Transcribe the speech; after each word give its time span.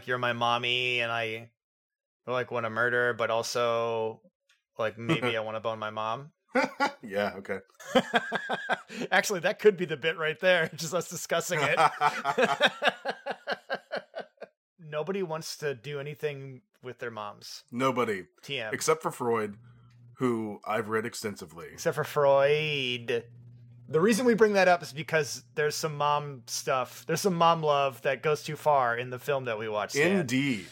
like 0.00 0.06
you're 0.06 0.16
my 0.16 0.32
mommy 0.32 1.00
and 1.00 1.12
I 1.12 1.50
like 2.26 2.50
want 2.50 2.64
to 2.64 2.70
murder, 2.70 3.12
but 3.12 3.30
also 3.30 4.22
like 4.78 4.96
maybe 4.96 5.36
I 5.36 5.40
want 5.44 5.56
to 5.56 5.60
bone 5.60 5.78
my 5.78 5.90
mom. 5.90 6.30
yeah, 7.02 7.34
okay. 7.36 7.58
Actually, 9.12 9.40
that 9.40 9.58
could 9.58 9.76
be 9.76 9.84
the 9.84 9.98
bit 9.98 10.16
right 10.16 10.40
there. 10.40 10.70
Just 10.74 10.94
us 10.94 11.10
discussing 11.10 11.58
it. 11.62 11.78
Nobody 14.78 15.22
wants 15.22 15.58
to 15.58 15.74
do 15.74 16.00
anything 16.00 16.62
with 16.82 16.98
their 16.98 17.10
moms. 17.10 17.64
Nobody. 17.70 18.24
TM. 18.42 18.72
Except 18.72 19.02
for 19.02 19.10
Freud, 19.10 19.56
who 20.14 20.60
I've 20.66 20.88
read 20.88 21.04
extensively. 21.04 21.66
Except 21.74 21.94
for 21.94 22.04
Freud. 22.04 23.24
The 23.90 24.00
reason 24.00 24.24
we 24.24 24.34
bring 24.34 24.52
that 24.52 24.68
up 24.68 24.82
is 24.82 24.92
because 24.92 25.42
there's 25.56 25.74
some 25.74 25.96
mom 25.96 26.44
stuff. 26.46 27.04
There's 27.06 27.20
some 27.20 27.34
mom 27.34 27.62
love 27.62 28.00
that 28.02 28.22
goes 28.22 28.44
too 28.44 28.54
far 28.54 28.96
in 28.96 29.10
the 29.10 29.18
film 29.18 29.46
that 29.46 29.58
we 29.58 29.68
watched. 29.68 29.94
Stan. 29.94 30.20
Indeed. 30.20 30.66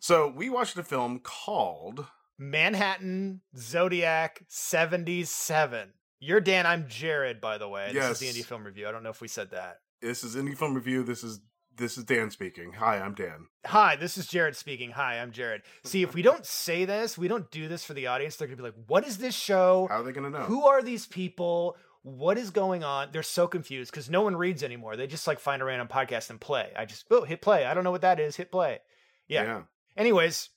So 0.00 0.28
we 0.28 0.50
watched 0.50 0.76
a 0.76 0.82
film 0.82 1.20
called 1.20 2.06
Manhattan 2.38 3.40
Zodiac 3.56 4.42
77. 4.48 5.94
You're 6.20 6.40
Dan, 6.40 6.66
I'm 6.66 6.88
Jared, 6.88 7.40
by 7.40 7.56
the 7.56 7.68
way. 7.68 7.90
Yes. 7.94 8.18
This 8.18 8.22
is 8.22 8.34
the 8.34 8.40
indie 8.40 8.44
film 8.44 8.64
review. 8.64 8.86
I 8.86 8.92
don't 8.92 9.02
know 9.02 9.10
if 9.10 9.22
we 9.22 9.28
said 9.28 9.50
that. 9.52 9.78
This 10.02 10.22
is 10.22 10.36
Indie 10.36 10.56
Film 10.56 10.74
Review. 10.74 11.04
This 11.04 11.22
is 11.22 11.40
this 11.76 11.96
is 11.96 12.04
Dan 12.04 12.30
speaking. 12.30 12.72
Hi, 12.74 12.98
I'm 12.98 13.14
Dan. 13.14 13.46
Hi, 13.66 13.96
this 13.96 14.18
is 14.18 14.26
Jared 14.26 14.56
speaking. 14.56 14.90
Hi, 14.90 15.20
I'm 15.20 15.30
Jared. 15.30 15.62
See, 15.84 16.02
if 16.02 16.12
we 16.12 16.20
don't 16.28 16.44
say 16.44 16.84
this, 16.84 17.16
we 17.16 17.28
don't 17.28 17.50
do 17.50 17.66
this 17.68 17.84
for 17.84 17.94
the 17.94 18.08
audience, 18.08 18.36
they're 18.36 18.48
gonna 18.48 18.56
be 18.56 18.62
like, 18.62 18.74
what 18.88 19.06
is 19.06 19.18
this 19.18 19.34
show? 19.34 19.86
How 19.88 20.00
are 20.00 20.02
they 20.02 20.12
gonna 20.12 20.28
know? 20.28 20.40
Who 20.40 20.66
are 20.66 20.82
these 20.82 21.06
people? 21.06 21.76
What 22.02 22.36
is 22.36 22.50
going 22.50 22.82
on? 22.82 23.10
They're 23.12 23.22
so 23.22 23.46
confused 23.46 23.92
because 23.92 24.10
no 24.10 24.22
one 24.22 24.34
reads 24.34 24.62
anymore. 24.62 24.96
They 24.96 25.06
just 25.06 25.26
like 25.26 25.38
find 25.38 25.62
a 25.62 25.64
random 25.64 25.88
podcast 25.88 26.30
and 26.30 26.40
play. 26.40 26.72
I 26.76 26.84
just 26.84 27.06
oh 27.10 27.22
hit 27.24 27.40
play. 27.40 27.64
I 27.64 27.74
don't 27.74 27.84
know 27.84 27.92
what 27.92 28.00
that 28.02 28.18
is. 28.18 28.36
Hit 28.36 28.50
play. 28.50 28.80
Yeah. 29.28 29.44
yeah. 29.44 29.62
Anyways, 29.96 30.50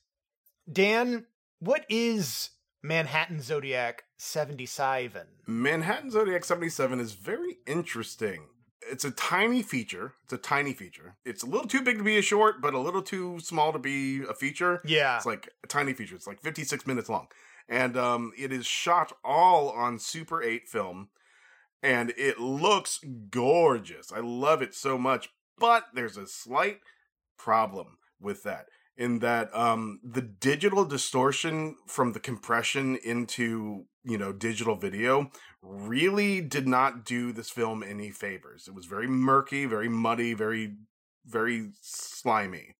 Dan, 0.70 1.26
what 1.60 1.86
is 1.88 2.50
Manhattan 2.82 3.40
Zodiac 3.40 4.04
77? 4.16 5.26
Manhattan 5.46 6.10
Zodiac 6.10 6.44
77 6.44 7.00
is 7.00 7.12
very 7.12 7.58
interesting. 7.66 8.46
It's 8.88 9.04
a 9.04 9.10
tiny 9.10 9.62
feature. 9.62 10.12
It's 10.24 10.32
a 10.32 10.38
tiny 10.38 10.72
feature. 10.72 11.16
It's 11.24 11.42
a 11.42 11.46
little 11.46 11.66
too 11.66 11.82
big 11.82 11.98
to 11.98 12.04
be 12.04 12.18
a 12.18 12.22
short, 12.22 12.60
but 12.60 12.74
a 12.74 12.78
little 12.78 13.02
too 13.02 13.40
small 13.40 13.72
to 13.72 13.78
be 13.78 14.22
a 14.22 14.34
feature. 14.34 14.80
Yeah. 14.84 15.16
It's 15.16 15.26
like 15.26 15.48
a 15.64 15.66
tiny 15.66 15.92
feature. 15.92 16.14
It's 16.14 16.26
like 16.26 16.40
56 16.40 16.86
minutes 16.86 17.08
long. 17.08 17.28
And 17.68 17.96
um, 17.96 18.32
it 18.38 18.52
is 18.52 18.64
shot 18.64 19.12
all 19.24 19.70
on 19.70 19.98
Super 19.98 20.42
8 20.42 20.68
film. 20.68 21.08
And 21.82 22.12
it 22.16 22.40
looks 22.40 23.00
gorgeous. 23.30 24.12
I 24.12 24.20
love 24.20 24.62
it 24.62 24.74
so 24.74 24.98
much. 24.98 25.30
But 25.58 25.86
there's 25.94 26.16
a 26.16 26.26
slight 26.26 26.80
problem 27.38 27.98
with 28.20 28.42
that 28.42 28.66
in 28.96 29.18
that 29.18 29.54
um 29.54 30.00
the 30.02 30.22
digital 30.22 30.84
distortion 30.84 31.76
from 31.86 32.12
the 32.12 32.20
compression 32.20 32.96
into 33.04 33.84
you 34.04 34.16
know 34.16 34.32
digital 34.32 34.76
video 34.76 35.30
really 35.62 36.40
did 36.40 36.66
not 36.66 37.04
do 37.04 37.32
this 37.32 37.50
film 37.50 37.82
any 37.82 38.10
favors 38.10 38.66
it 38.66 38.74
was 38.74 38.86
very 38.86 39.06
murky 39.06 39.66
very 39.66 39.88
muddy 39.88 40.32
very 40.32 40.74
very 41.26 41.68
slimy 41.82 42.74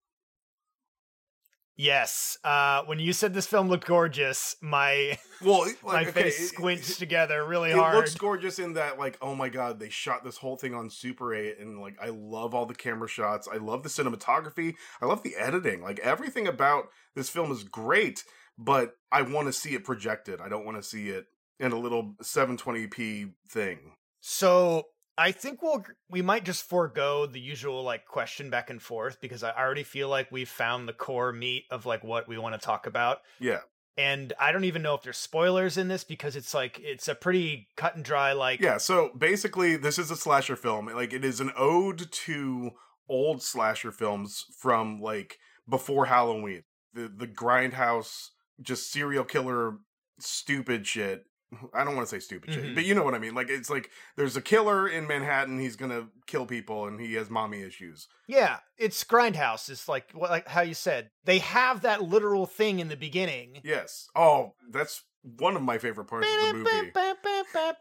Yes. 1.76 2.38
Uh, 2.42 2.82
when 2.86 2.98
you 2.98 3.12
said 3.12 3.34
this 3.34 3.46
film 3.46 3.68
looked 3.68 3.86
gorgeous, 3.86 4.56
my 4.62 5.18
well 5.44 5.66
my 5.84 6.02
okay, 6.02 6.10
face 6.10 6.40
it- 6.40 6.54
squinched 6.54 6.98
together 6.98 7.44
really 7.46 7.70
it 7.70 7.76
hard. 7.76 7.94
It 7.94 7.98
looks 7.98 8.14
gorgeous 8.14 8.58
in 8.58 8.72
that 8.74 8.98
like 8.98 9.18
oh 9.20 9.34
my 9.34 9.50
god 9.50 9.78
they 9.78 9.90
shot 9.90 10.24
this 10.24 10.38
whole 10.38 10.56
thing 10.56 10.74
on 10.74 10.88
super 10.88 11.34
8 11.34 11.58
and 11.58 11.80
like 11.80 11.96
i 12.00 12.08
love 12.08 12.54
all 12.54 12.64
the 12.64 12.74
camera 12.74 13.08
shots 13.08 13.46
i 13.52 13.56
love 13.58 13.82
the 13.82 13.90
cinematography 13.90 14.74
i 15.02 15.04
love 15.06 15.22
the 15.22 15.36
editing 15.36 15.82
like 15.82 15.98
everything 15.98 16.46
about 16.48 16.86
this 17.14 17.28
film 17.28 17.52
is 17.52 17.64
great 17.64 18.24
but 18.56 18.96
i 19.12 19.20
want 19.20 19.46
to 19.46 19.52
see 19.52 19.74
it 19.74 19.84
projected 19.84 20.40
i 20.40 20.48
don't 20.48 20.64
want 20.64 20.78
to 20.78 20.82
see 20.82 21.10
it 21.10 21.26
in 21.60 21.72
a 21.72 21.78
little 21.78 22.14
720p 22.22 23.32
thing 23.50 23.78
So 24.20 24.84
I 25.18 25.32
think 25.32 25.62
we'll 25.62 25.84
we 26.10 26.22
might 26.22 26.44
just 26.44 26.68
forego 26.68 27.26
the 27.26 27.40
usual 27.40 27.82
like 27.82 28.06
question 28.06 28.50
back 28.50 28.70
and 28.70 28.80
forth 28.82 29.20
because 29.20 29.42
I 29.42 29.52
already 29.52 29.82
feel 29.82 30.08
like 30.08 30.30
we've 30.30 30.48
found 30.48 30.88
the 30.88 30.92
core 30.92 31.32
meat 31.32 31.64
of 31.70 31.86
like 31.86 32.04
what 32.04 32.28
we 32.28 32.38
want 32.38 32.54
to 32.54 32.64
talk 32.64 32.86
about. 32.86 33.20
yeah. 33.40 33.60
And 33.98 34.34
I 34.38 34.52
don't 34.52 34.64
even 34.64 34.82
know 34.82 34.94
if 34.94 35.02
there's 35.02 35.16
spoilers 35.16 35.78
in 35.78 35.88
this 35.88 36.04
because 36.04 36.36
it's 36.36 36.52
like 36.52 36.78
it's 36.84 37.08
a 37.08 37.14
pretty 37.14 37.68
cut 37.76 37.96
and 37.96 38.04
dry 38.04 38.32
like 38.32 38.60
yeah 38.60 38.76
so 38.76 39.10
basically 39.16 39.76
this 39.76 39.98
is 39.98 40.10
a 40.10 40.16
slasher 40.16 40.54
film 40.54 40.86
like 40.88 41.14
it 41.14 41.24
is 41.24 41.40
an 41.40 41.50
ode 41.56 42.12
to 42.12 42.72
old 43.08 43.42
slasher 43.42 43.90
films 43.92 44.44
from 44.58 45.00
like 45.00 45.38
before 45.66 46.06
halloween. 46.06 46.64
The 46.92 47.08
the 47.08 47.26
grindhouse 47.26 48.28
just 48.60 48.92
serial 48.92 49.24
killer 49.24 49.78
stupid 50.18 50.86
shit 50.86 51.24
i 51.74 51.84
don't 51.84 51.96
want 51.96 52.06
to 52.08 52.14
say 52.14 52.20
stupid 52.20 52.52
shit 52.52 52.62
but 52.62 52.68
mm-hmm. 52.80 52.88
you 52.88 52.94
know 52.94 53.02
what 53.02 53.14
i 53.14 53.18
mean 53.18 53.34
like 53.34 53.48
it's 53.48 53.70
like 53.70 53.90
there's 54.16 54.36
a 54.36 54.42
killer 54.42 54.88
in 54.88 55.06
manhattan 55.06 55.58
he's 55.58 55.76
gonna 55.76 56.06
kill 56.26 56.46
people 56.46 56.86
and 56.86 57.00
he 57.00 57.14
has 57.14 57.30
mommy 57.30 57.62
issues 57.62 58.08
Yeah, 58.26 58.58
it's 58.76 59.04
Grindhouse. 59.04 59.70
It's 59.70 59.88
like 59.88 60.10
like 60.14 60.48
how 60.48 60.62
you 60.62 60.74
said. 60.74 61.10
They 61.24 61.38
have 61.38 61.82
that 61.82 62.02
literal 62.02 62.46
thing 62.46 62.80
in 62.80 62.88
the 62.88 62.96
beginning. 62.96 63.60
yes 63.64 64.08
oh 64.16 64.54
that's 64.70 65.04
one 65.38 65.56
of 65.56 65.62
my 65.62 65.76
favorite 65.76 66.04
parts 66.04 66.28
of 66.28 66.48
the 66.48 66.54
movie 66.54 66.92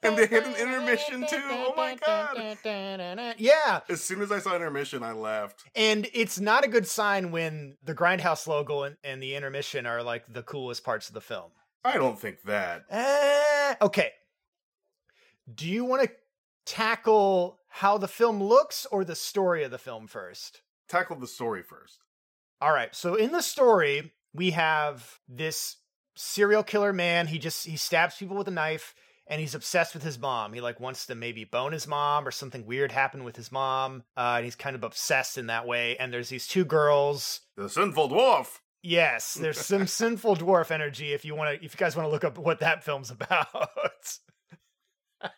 And 0.01 0.17
they 0.17 0.25
had 0.25 0.45
an 0.45 0.55
intermission, 0.55 1.27
too. 1.27 1.39
Oh 1.43 1.73
my 1.77 1.95
god. 2.03 2.57
Yeah, 3.37 3.81
as 3.87 4.01
soon 4.01 4.21
as 4.21 4.31
i 4.31 4.39
saw 4.39 4.55
intermission 4.55 5.03
i 5.03 5.11
laughed 5.11 5.63
and 5.75 6.07
it's 6.13 6.39
not 6.39 6.63
a 6.63 6.67
good 6.67 6.87
sign 6.87 7.31
when 7.31 7.77
the 7.83 7.93
Grindhouse 7.93 8.47
logo 8.47 8.83
and, 8.83 8.97
and 9.03 9.21
the 9.21 9.35
intermission 9.35 9.85
are 9.85 10.01
like 10.01 10.31
the 10.31 10.43
coolest 10.43 10.83
parts 10.83 11.07
of 11.07 11.13
the 11.13 11.21
film. 11.21 11.51
I 11.85 11.93
don't 11.93 12.19
think 12.19 12.41
that 12.43 12.83
Uh, 12.91 13.75
okay. 13.85 14.11
Do 15.53 15.67
you 15.69 15.85
want 15.85 16.01
to 16.03 16.09
tackle 16.65 17.59
how 17.67 17.97
the 17.97 18.07
film 18.07 18.41
looks 18.41 18.85
or 18.91 19.03
the 19.05 19.15
story 19.15 19.63
of 19.63 19.71
the 19.71 19.77
film 19.77 20.07
first? 20.07 20.61
tackle 20.87 21.17
the 21.17 21.27
story 21.27 21.63
first 21.63 21.99
All 22.61 22.71
right. 22.71 22.93
So 22.95 23.15
in 23.15 23.31
the 23.31 23.41
story, 23.41 24.13
we 24.33 24.51
have 24.51 25.19
this 25.27 25.77
serial 26.15 26.63
killer 26.63 26.93
man. 26.93 27.27
He 27.27 27.37
just 27.39 27.65
he 27.65 27.77
stabs 27.77 28.15
people 28.17 28.37
with 28.37 28.47
a 28.47 28.51
knife 28.51 28.95
and 29.27 29.41
he's 29.41 29.55
obsessed 29.55 29.93
with 29.93 30.03
his 30.03 30.19
mom. 30.19 30.53
He 30.53 30.61
like 30.61 30.79
wants 30.79 31.05
to 31.07 31.15
maybe 31.15 31.43
bone 31.43 31.71
his 31.73 31.87
mom 31.87 32.27
or 32.27 32.31
something 32.31 32.65
weird 32.65 32.91
happened 32.91 33.25
with 33.25 33.35
his 33.35 33.51
mom. 33.51 34.03
Uh, 34.15 34.35
and 34.37 34.45
he's 34.45 34.55
kind 34.55 34.75
of 34.75 34.83
obsessed 34.83 35.37
in 35.37 35.47
that 35.47 35.65
way. 35.67 35.97
And 35.97 36.13
there's 36.13 36.29
these 36.29 36.47
two 36.47 36.65
girls. 36.65 37.41
the 37.57 37.67
sinful 37.69 38.09
dwarf 38.09 38.59
Yes, 38.85 39.33
there's 39.33 39.59
some 39.59 39.87
sinful 40.01 40.35
dwarf 40.37 40.69
energy 40.69 41.13
if 41.13 41.25
you 41.25 41.35
want 41.35 41.59
to 41.59 41.65
if 41.65 41.73
you 41.73 41.77
guys 41.77 41.95
want 41.95 42.05
to 42.07 42.11
look 42.11 42.23
up 42.23 42.37
what 42.37 42.59
that 42.59 42.83
film's 42.83 43.11
about. 43.15 44.17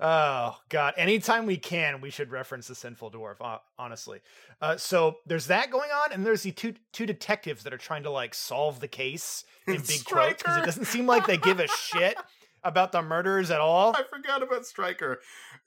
oh 0.00 0.56
god 0.68 0.94
anytime 0.96 1.44
we 1.44 1.56
can 1.56 2.00
we 2.00 2.08
should 2.10 2.30
reference 2.30 2.68
the 2.68 2.74
sinful 2.74 3.10
dwarf 3.10 3.58
honestly 3.78 4.20
uh, 4.62 4.76
so 4.76 5.16
there's 5.26 5.48
that 5.48 5.70
going 5.70 5.90
on 5.90 6.12
and 6.12 6.24
there's 6.24 6.42
the 6.42 6.52
two 6.52 6.72
two 6.92 7.04
detectives 7.04 7.64
that 7.64 7.74
are 7.74 7.78
trying 7.78 8.02
to 8.02 8.10
like 8.10 8.32
solve 8.32 8.80
the 8.80 8.88
case 8.88 9.44
in 9.66 9.82
big 9.86 10.04
quotes 10.04 10.42
because 10.42 10.56
it 10.56 10.64
doesn't 10.64 10.86
seem 10.86 11.06
like 11.06 11.26
they 11.26 11.36
give 11.36 11.60
a 11.60 11.66
shit 11.68 12.16
about 12.62 12.92
the 12.92 13.02
murders 13.02 13.50
at 13.50 13.60
all 13.60 13.94
I 13.94 14.04
forgot 14.04 14.42
about 14.42 14.64
Stryker. 14.64 15.20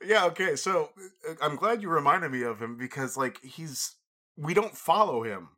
Yeah, 0.04 0.26
okay. 0.26 0.56
So 0.56 0.90
uh, 1.28 1.34
I'm 1.42 1.56
glad 1.56 1.81
you 1.81 1.90
reminded 1.90 2.31
me 2.31 2.44
of 2.44 2.60
him 2.62 2.78
because 2.78 3.18
like 3.18 3.42
he's 3.44 3.95
we 4.38 4.54
don't 4.54 4.75
follow 4.75 5.24
him, 5.24 5.50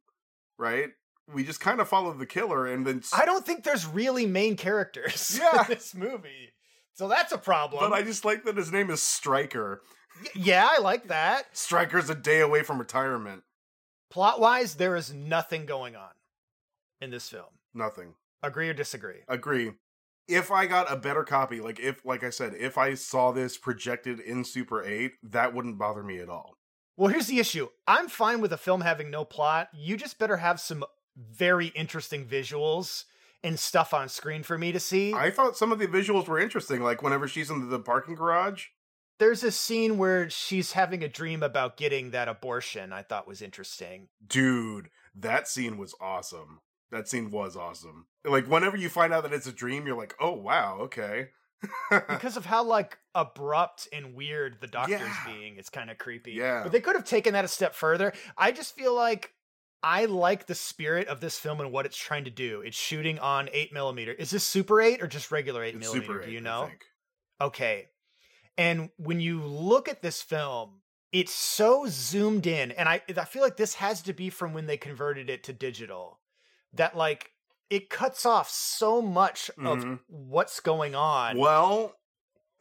right? 0.57 0.89
We 1.33 1.43
just 1.43 1.59
kind 1.61 1.79
of 1.79 1.87
follow 1.87 2.11
the 2.13 2.25
killer 2.25 2.67
and 2.67 2.85
then 2.85 3.01
i 3.13 3.23
don't 3.25 3.45
think 3.45 3.63
there's 3.63 3.85
really 3.85 4.25
main 4.25 4.57
characters 4.57 5.39
Yeah. 5.41 5.61
in 5.61 5.67
this 5.69 5.95
movie 5.95 6.51
so 6.93 7.07
that's 7.07 7.31
a 7.31 7.37
problem 7.37 7.89
but 7.89 7.93
I 7.97 8.01
just 8.01 8.25
like 8.25 8.43
that 8.43 8.57
his 8.57 8.71
name 8.71 8.89
is 8.89 9.01
Stryker. 9.01 9.81
Y- 10.21 10.27
yeah 10.35 10.67
i 10.69 10.81
like 10.81 11.07
that 11.07 11.45
Stryker's 11.55 12.09
a 12.09 12.15
day 12.15 12.41
away 12.41 12.63
from 12.63 12.79
retirement. 12.79 13.43
plot 14.09 14.41
wise 14.41 14.75
there 14.75 14.95
is 14.97 15.13
nothing 15.13 15.65
going 15.65 15.95
on 15.95 16.11
in 16.99 17.11
this 17.11 17.29
film 17.29 17.45
Nothing. 17.73 18.15
agree 18.43 18.67
or 18.67 18.73
disagree 18.73 19.21
Agree. 19.29 19.71
If 20.27 20.51
I 20.51 20.65
got 20.65 20.91
a 20.91 20.95
better 20.95 21.23
copy, 21.23 21.59
like 21.61 21.79
if 21.79 22.05
like 22.05 22.23
I 22.23 22.29
said, 22.29 22.53
if 22.57 22.77
I 22.77 22.93
saw 22.93 23.31
this 23.31 23.57
projected 23.57 24.19
in 24.19 24.43
Super 24.45 24.81
8, 24.83 25.11
that 25.23 25.53
wouldn't 25.53 25.77
bother 25.79 26.03
me 26.03 26.19
at 26.19 26.29
all. 26.29 26.53
Well 27.01 27.09
here's 27.09 27.25
the 27.25 27.39
issue 27.39 27.67
i'm 27.87 28.07
fine 28.07 28.41
with 28.41 28.53
a 28.53 28.57
film 28.57 28.81
having 28.81 29.09
no 29.09 29.25
plot 29.25 29.69
you 29.73 29.97
just 29.97 30.19
better 30.19 30.37
have 30.37 30.59
some 30.59 30.83
very 31.17 31.67
interesting 31.67 32.25
visuals 32.25 33.05
and 33.43 33.59
stuff 33.59 33.91
on 33.91 34.07
screen 34.07 34.43
for 34.43 34.55
me 34.55 34.71
to 34.71 34.79
see 34.79 35.11
I 35.15 35.31
thought 35.31 35.57
some 35.57 35.71
of 35.71 35.79
the 35.79 35.87
visuals 35.87 36.27
were 36.27 36.37
interesting, 36.37 36.81
like 36.81 37.01
whenever 37.01 37.27
she's 37.27 37.49
in 37.49 37.69
the 37.69 37.79
parking 37.79 38.13
garage. 38.13 38.67
there's 39.17 39.43
a 39.43 39.51
scene 39.51 39.97
where 39.97 40.29
she's 40.29 40.73
having 40.73 41.03
a 41.03 41.09
dream 41.09 41.41
about 41.41 41.75
getting 41.75 42.11
that 42.11 42.27
abortion 42.27 42.93
i 42.93 43.01
thought 43.01 43.27
was 43.27 43.41
interesting 43.41 44.09
Dude, 44.25 44.91
that 45.15 45.47
scene 45.47 45.79
was 45.79 45.95
awesome. 45.99 46.61
That 46.91 47.07
scene 47.07 47.31
was 47.31 47.55
awesome. 47.55 48.05
Like 48.23 48.45
whenever 48.45 48.77
you 48.77 48.89
find 48.89 49.11
out 49.11 49.23
that 49.23 49.33
it's 49.33 49.47
a 49.47 49.51
dream, 49.51 49.87
you're 49.87 49.97
like, 49.97 50.13
"Oh 50.19 50.33
wow, 50.33 50.77
okay." 50.81 51.29
because 51.89 52.37
of 52.37 52.45
how 52.45 52.63
like 52.63 52.97
abrupt 53.13 53.87
and 53.93 54.15
weird 54.15 54.57
the 54.61 54.67
doctor's 54.67 54.99
Yeah. 55.01 55.25
being. 55.25 55.57
It's 55.57 55.69
kind 55.69 55.89
of 55.89 55.97
creepy. 55.97 56.33
Yeah. 56.33 56.63
But 56.63 56.71
they 56.71 56.81
could 56.81 56.95
have 56.95 57.05
taken 57.05 57.33
that 57.33 57.45
a 57.45 57.47
step 57.49 57.75
further. 57.75 58.13
I 58.37 58.51
just 58.51 58.75
feel 58.75 58.95
like 58.95 59.33
I 59.83 60.05
like 60.05 60.45
the 60.47 60.55
spirit 60.55 61.07
of 61.07 61.21
this 61.21 61.39
film 61.39 61.59
and 61.59 61.71
what 61.71 61.85
it's 61.85 61.97
trying 61.97 62.25
to 62.25 62.29
do. 62.31 62.61
It's 62.61 62.77
shooting 62.77 63.19
on 63.19 63.49
eight 63.51 63.73
millimeter. 63.73 64.11
Is 64.11 64.29
this 64.29 64.43
Super 64.43 64.79
Eight 64.81 65.01
or 65.01 65.07
just 65.07 65.31
regular 65.31 65.63
eight 65.63 65.75
It's 65.75 65.85
millimeter? 65.85 66.05
Super 66.13 66.21
8, 66.23 66.25
do 66.27 66.31
you 66.31 66.41
know? 66.41 66.69
Okay. 67.39 67.89
And 68.57 68.89
when 68.97 69.19
you 69.19 69.41
look 69.41 69.89
at 69.89 70.01
this 70.01 70.21
film, 70.21 70.81
it's 71.11 71.33
so 71.33 71.85
zoomed 71.87 72.45
in, 72.47 72.71
and 72.71 72.87
I 72.87 73.01
I 73.17 73.25
feel 73.25 73.41
like 73.41 73.57
this 73.57 73.75
has 73.75 74.01
to 74.03 74.13
be 74.13 74.29
from 74.29 74.53
when 74.53 74.67
they 74.67 74.77
converted 74.77 75.29
it 75.29 75.43
to 75.45 75.53
digital. 75.53 76.19
That 76.73 76.95
like 76.95 77.30
it 77.71 77.89
cuts 77.89 78.27
off 78.27 78.49
so 78.51 79.01
much 79.01 79.51
of 79.65 79.83
Mhm. 79.83 80.03
what's 80.07 80.61
going 80.61 80.95
on. 80.95 81.37
Well, 81.37 81.95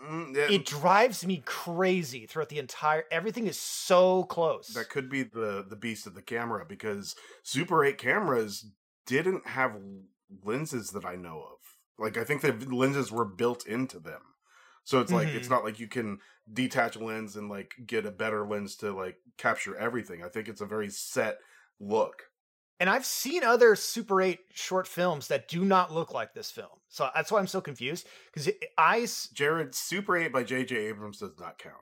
mm, 0.01 0.37
yeah, 0.37 0.51
It 0.51 0.67
drives 0.67 1.25
me 1.25 1.43
crazy 1.47 2.27
throughout 2.27 2.49
the 2.51 2.59
entire 2.59 3.05
everything 3.11 3.47
is 3.47 3.59
so 3.59 4.25
close. 4.25 4.69
that 4.69 4.89
could 4.89 5.09
be 5.09 5.23
the 5.23 5.65
the 5.69 5.77
beast 5.77 6.07
of 6.07 6.15
the 6.15 6.23
camera 6.23 6.65
because 6.65 7.15
Super 7.43 7.85
8 7.85 7.99
cameras 7.99 8.73
didn't 9.07 9.47
have 9.47 9.81
lenses 10.43 10.91
that 10.93 11.05
I 11.05 11.17
know 11.17 11.43
of. 11.43 11.59
Like 11.99 12.17
I 12.17 12.25
think 12.25 12.43
the 12.43 12.53
lenses 12.53 13.11
were 13.11 13.25
built 13.25 13.67
into 13.67 13.99
them. 13.99 14.23
So 14.85 15.01
it's 15.01 15.12
like 15.12 15.31
Mhm. 15.31 15.35
it's 15.35 15.51
not 15.51 15.65
like 15.65 15.79
you 15.81 15.89
can 15.89 16.21
detach 16.53 16.97
a 16.97 17.01
lens 17.05 17.37
and 17.37 17.49
like 17.49 17.75
get 17.87 18.07
a 18.07 18.11
better 18.12 18.47
lens 18.47 18.77
to 18.77 18.93
like 18.93 19.17
capture 19.39 19.77
everything. 19.77 20.23
I 20.23 20.29
think 20.29 20.49
it's 20.49 20.61
a 20.61 20.67
very 20.67 20.91
set 20.91 21.39
look. 21.81 22.30
And 22.81 22.88
I've 22.91 23.05
seen 23.05 23.44
other 23.44 23.77
Super 23.77 24.21
8 24.23 24.41
short 24.55 24.88
films 24.88 25.29
that 25.29 25.47
do 25.49 25.65
not 25.65 25.93
look 25.93 26.12
like 26.12 26.32
this 26.35 26.50
film. 26.50 26.81
So 26.88 27.09
that's 27.15 27.31
why 27.31 27.38
I'm 27.38 27.47
so 27.47 27.61
confused 27.61 28.06
because 28.32 28.50
I. 28.79 29.06
Jared, 29.35 29.75
Super 29.75 30.17
8 30.17 30.32
by 30.32 30.43
J.J. 30.43 30.75
Abrams 30.77 31.19
does 31.19 31.38
not 31.38 31.59
count. 31.59 31.77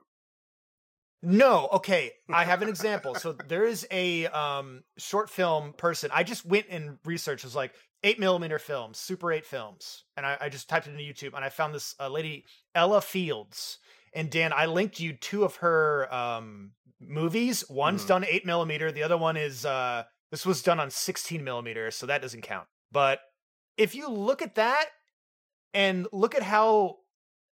No, 1.23 1.69
okay. 1.73 2.13
I 2.29 2.45
have 2.45 2.63
an 2.63 2.69
example. 2.69 3.15
So 3.17 3.33
there 3.33 3.65
is 3.65 3.87
a 3.91 4.27
um 4.27 4.85
short 4.99 5.31
film 5.31 5.73
person. 5.73 6.11
I 6.13 6.23
just 6.23 6.45
went 6.47 6.67
and 6.71 6.99
researched. 7.05 7.43
It 7.45 7.47
was 7.49 7.57
like 7.57 7.75
eight 8.05 8.21
millimeter 8.21 8.59
films, 8.61 8.99
Super 8.99 9.33
Eight 9.33 9.45
films, 9.45 10.05
and 10.17 10.25
I, 10.25 10.37
I 10.43 10.49
just 10.49 10.69
typed 10.69 10.87
it 10.87 10.91
into 10.91 11.03
YouTube 11.03 11.35
and 11.35 11.45
I 11.45 11.49
found 11.49 11.75
this 11.75 11.97
uh, 11.99 12.09
lady 12.09 12.45
Ella 12.75 13.01
Fields. 13.01 13.79
And 14.15 14.31
Dan, 14.31 14.53
I 14.53 14.67
linked 14.67 15.01
you 15.01 15.13
two 15.13 15.43
of 15.45 15.57
her 15.57 16.13
um 16.15 16.71
movies. 17.01 17.65
One's 17.69 18.05
Mhm. 18.05 18.09
done 18.09 18.25
eight 18.25 18.47
millimeter. 18.47 18.93
The 18.93 19.03
other 19.03 19.19
one 19.19 19.37
is 19.37 19.65
uh 19.67 20.05
this 20.31 20.47
was 20.47 20.63
done 20.63 20.81
on 20.81 20.91
sixteen 20.91 21.45
millimeters, 21.45 21.97
so 21.97 22.07
that 22.07 22.23
doesn't 22.23 22.43
count. 22.43 22.67
But 22.93 23.21
if 23.77 23.95
you 23.95 24.09
look 24.09 24.43
at 24.43 24.55
that 24.57 24.87
and 25.75 26.07
look 26.13 26.35
at 26.35 26.43
how 26.43 26.97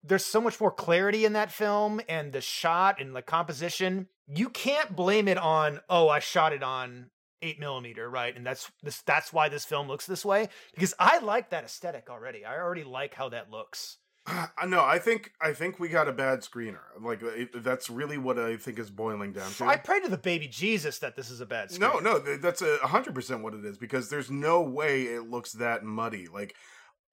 there's 0.05 0.25
so 0.25 0.41
much 0.41 0.61
more 0.61 0.71
clarity 0.71 1.25
in 1.25 1.33
that 1.33 1.51
film 1.51 2.01
and 2.09 2.33
the 2.33 2.41
shot 2.41 3.01
and 3.01 3.17
the 3.17 3.23
composition. 3.23 4.07
You 4.27 4.51
can't 4.51 4.95
blame 4.95 5.29
it 5.29 5.39
on, 5.39 5.81
oh, 5.89 6.09
I 6.09 6.19
shot 6.19 6.53
it 6.53 6.63
on 6.63 7.11
eight 7.43 7.59
millimeter, 7.59 8.09
right? 8.09 8.35
And 8.35 8.47
that's 8.47 8.71
this 8.83 9.03
that's 9.03 9.33
why 9.33 9.49
this 9.49 9.65
film 9.65 9.89
looks 9.89 10.07
this 10.07 10.25
way. 10.25 10.49
Because 10.75 10.95
I 10.99 11.19
like 11.19 11.51
that 11.51 11.65
aesthetic 11.65 12.09
already. 12.11 12.45
I 12.45 12.59
already 12.59 12.85
like 12.85 13.15
how 13.15 13.31
that 13.31 13.51
looks. 13.51 13.99
I 14.27 14.67
know. 14.67 14.83
I 14.83 14.99
think 14.99 15.33
I 15.41 15.53
think 15.53 15.79
we 15.79 15.89
got 15.89 16.09
a 16.09 16.13
bad 16.13 16.41
screener. 16.41 16.81
Like 16.99 17.23
it, 17.23 17.63
that's 17.63 17.91
really 17.91 18.17
what 18.17 18.39
I 18.39 18.57
think 18.57 18.79
is 18.79 18.91
boiling 18.91 19.33
down 19.33 19.51
to. 19.53 19.67
I 19.67 19.77
pray 19.77 20.01
to 20.01 20.09
the 20.09 20.17
baby 20.17 20.49
Jesus 20.49 20.99
that 21.01 21.15
this 21.15 21.29
is 21.29 21.41
a 21.41 21.47
bad 21.47 21.79
No, 21.79 21.99
no, 21.99 22.19
that's 22.19 22.63
a 22.63 22.79
hundred 22.79 23.15
percent 23.15 23.43
what 23.43 23.55
it 23.55 23.65
is 23.65 23.77
because 23.77 24.09
there's 24.09 24.31
no 24.31 24.63
way 24.63 25.03
it 25.03 25.29
looks 25.29 25.53
that 25.53 25.85
muddy. 25.85 26.27
Like, 26.27 26.55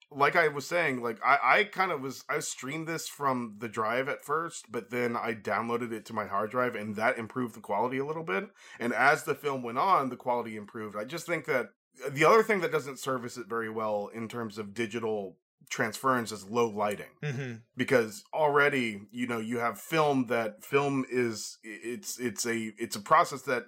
like 0.10 0.38
I 0.38 0.48
was 0.48 0.66
saying, 0.66 1.02
like 1.02 1.20
I, 1.24 1.40
I 1.44 1.64
kind 1.66 1.92
of 1.92 2.00
was 2.00 2.24
I 2.30 2.40
streamed 2.40 2.88
this 2.88 3.10
from 3.10 3.56
the 3.58 3.68
drive 3.68 4.08
at 4.08 4.24
first, 4.24 4.72
but 4.72 4.90
then 4.90 5.18
I 5.18 5.34
downloaded 5.34 5.92
it 5.92 6.06
to 6.06 6.14
my 6.14 6.28
hard 6.28 6.52
drive, 6.52 6.76
and 6.76 6.96
that 6.96 7.18
improved 7.18 7.56
the 7.56 7.62
quality 7.62 7.98
a 7.98 8.06
little 8.06 8.24
bit. 8.24 8.50
And 8.80 8.94
as 8.94 9.24
the 9.24 9.36
film 9.36 9.64
went 9.64 9.80
on, 9.80 10.10
the 10.10 10.16
quality 10.16 10.56
improved. 10.56 10.96
I 10.96 11.04
just 11.04 11.26
think 11.26 11.44
that 11.46 11.72
uh, 12.06 12.10
the 12.10 12.24
other 12.24 12.44
thing 12.44 12.62
that 12.62 12.72
doesn't 12.72 13.00
service 13.00 13.36
it 13.36 13.48
very 13.50 13.70
well 13.70 14.10
in 14.14 14.30
terms 14.30 14.58
of 14.58 14.74
digital 14.74 15.36
transference 15.70 16.32
is 16.32 16.44
low 16.50 16.70
lighting. 16.70 17.12
Hmm 17.24 17.54
because 17.78 18.24
already 18.34 19.02
you 19.12 19.26
know 19.26 19.40
you 19.40 19.58
have 19.58 19.80
film 19.80 20.28
that 20.28 20.64
film 20.64 21.04
is 21.10 21.58
it's 21.64 22.20
it's 22.20 22.46
a 22.46 22.72
it's 22.78 22.96
a 22.96 23.00
process 23.00 23.42
that 23.44 23.64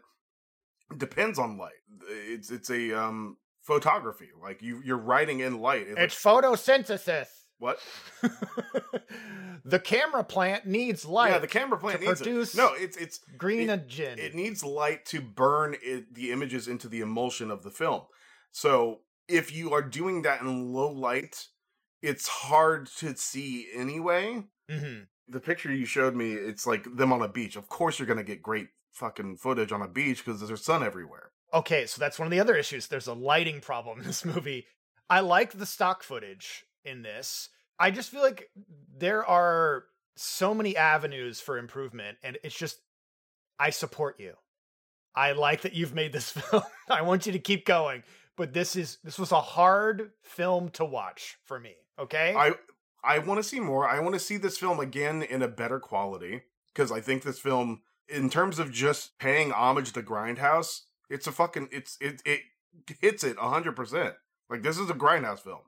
depends 0.97 1.39
on 1.39 1.57
light. 1.57 1.71
It's 2.07 2.51
it's 2.51 2.69
a 2.69 2.93
um 2.93 3.37
photography. 3.61 4.29
Like 4.39 4.61
you 4.61 4.81
you're 4.85 4.97
writing 4.97 5.39
in 5.39 5.59
light. 5.59 5.87
It's 5.87 6.23
like- 6.25 6.43
photosynthesis. 6.43 7.27
what? 7.57 7.79
The 9.65 9.79
camera 9.79 10.25
plant 10.25 10.65
needs 10.65 11.05
light. 11.05 11.31
yeah 11.31 11.39
the 11.39 11.47
camera 11.47 11.77
plant 11.79 12.01
to 12.01 12.07
needs 12.07 12.21
produce 12.21 12.53
it 12.53 12.57
no 12.57 12.73
it's 12.73 12.97
it's 12.97 13.21
greenogen. 13.37 14.17
it 14.17 14.35
needs 14.35 14.61
light 14.61 15.05
to 15.05 15.21
burn 15.21 15.77
it, 15.81 16.13
the 16.13 16.31
images 16.31 16.67
into 16.67 16.89
the 16.89 16.99
emulsion 16.99 17.49
of 17.49 17.63
the 17.63 17.71
film. 17.71 18.01
So 18.51 18.99
if 19.29 19.55
you 19.55 19.71
are 19.73 19.81
doing 19.81 20.23
that 20.23 20.41
in 20.41 20.73
low 20.73 20.91
light 20.91 21.47
it's 22.03 22.27
hard 22.27 22.85
to 22.97 23.15
see 23.15 23.67
anyway 23.73 24.43
hmm 24.69 24.99
the 25.27 25.39
picture 25.39 25.73
you 25.73 25.85
showed 25.85 26.15
me, 26.15 26.33
it's 26.33 26.67
like 26.67 26.83
them 26.95 27.13
on 27.13 27.21
a 27.21 27.27
beach. 27.27 27.55
Of 27.55 27.69
course, 27.69 27.99
you're 27.99 28.07
gonna 28.07 28.23
get 28.23 28.41
great 28.41 28.69
fucking 28.91 29.37
footage 29.37 29.71
on 29.71 29.81
a 29.81 29.87
beach 29.87 30.23
because 30.23 30.45
there's 30.45 30.63
sun 30.63 30.83
everywhere. 30.83 31.31
Okay, 31.53 31.85
so 31.85 31.99
that's 31.99 32.19
one 32.19 32.25
of 32.25 32.31
the 32.31 32.39
other 32.39 32.55
issues. 32.55 32.87
There's 32.87 33.07
a 33.07 33.13
lighting 33.13 33.61
problem 33.61 33.99
in 33.99 34.05
this 34.05 34.25
movie. 34.33 34.65
I 35.09 35.21
like 35.21 35.53
the 35.53 35.65
stock 35.65 36.03
footage 36.03 36.65
in 36.83 37.01
this. 37.01 37.49
I 37.79 37.91
just 37.91 38.09
feel 38.09 38.21
like 38.21 38.49
there 38.95 39.25
are 39.25 39.85
so 40.15 40.53
many 40.53 40.77
avenues 40.77 41.39
for 41.39 41.57
improvement, 41.57 42.17
and 42.23 42.37
it's 42.43 42.57
just, 42.57 42.77
I 43.59 43.71
support 43.71 44.19
you. 44.19 44.33
I 45.15 45.33
like 45.33 45.61
that 45.61 45.73
you've 45.73 45.93
made 45.93 46.13
this 46.13 46.29
film. 46.31 46.63
I 46.89 47.01
want 47.01 47.25
you 47.25 47.31
to 47.33 47.39
keep 47.39 47.65
going, 47.65 48.03
but 48.35 48.53
this 48.53 48.75
is 48.75 48.97
this 49.03 49.19
was 49.19 49.31
a 49.31 49.41
hard 49.41 50.11
film 50.23 50.69
to 50.71 50.85
watch 50.85 51.37
for 51.45 51.59
me. 51.59 51.75
Okay, 51.99 52.33
I 52.35 52.53
I 53.03 53.19
want 53.19 53.41
to 53.41 53.47
see 53.47 53.59
more. 53.59 53.87
I 53.87 53.99
want 53.99 54.13
to 54.13 54.19
see 54.19 54.37
this 54.37 54.57
film 54.57 54.79
again 54.79 55.21
in 55.23 55.41
a 55.41 55.47
better 55.47 55.79
quality 55.79 56.43
because 56.73 56.91
I 56.91 57.01
think 57.01 57.23
this 57.23 57.39
film, 57.39 57.81
in 58.07 58.29
terms 58.29 58.59
of 58.59 58.71
just 58.71 59.17
paying 59.19 59.51
homage 59.51 59.91
to 59.93 60.01
Grindhouse, 60.01 60.81
it's 61.09 61.27
a 61.27 61.31
fucking 61.31 61.69
it's 61.71 61.97
it 62.01 62.21
it 62.25 62.41
hits 62.99 63.23
it 63.23 63.37
hundred 63.37 63.75
percent. 63.75 64.15
Like 64.49 64.63
this 64.63 64.77
is 64.77 64.89
a 64.89 64.95
Grindhouse 64.95 65.39
film. 65.39 65.61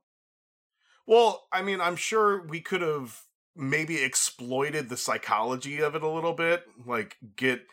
Well, 1.08 1.46
I 1.52 1.62
mean, 1.62 1.82
I'm 1.82 1.96
sure 1.96 2.46
we 2.48 2.62
could 2.62 2.82
have 2.82 3.22
maybe 3.56 4.04
exploited 4.04 4.90
the 4.90 4.98
psychology 4.98 5.80
of 5.80 5.96
it 5.96 6.04
a 6.04 6.10
little 6.10 6.34
bit, 6.34 6.64
like 6.86 7.18
get 7.36 7.68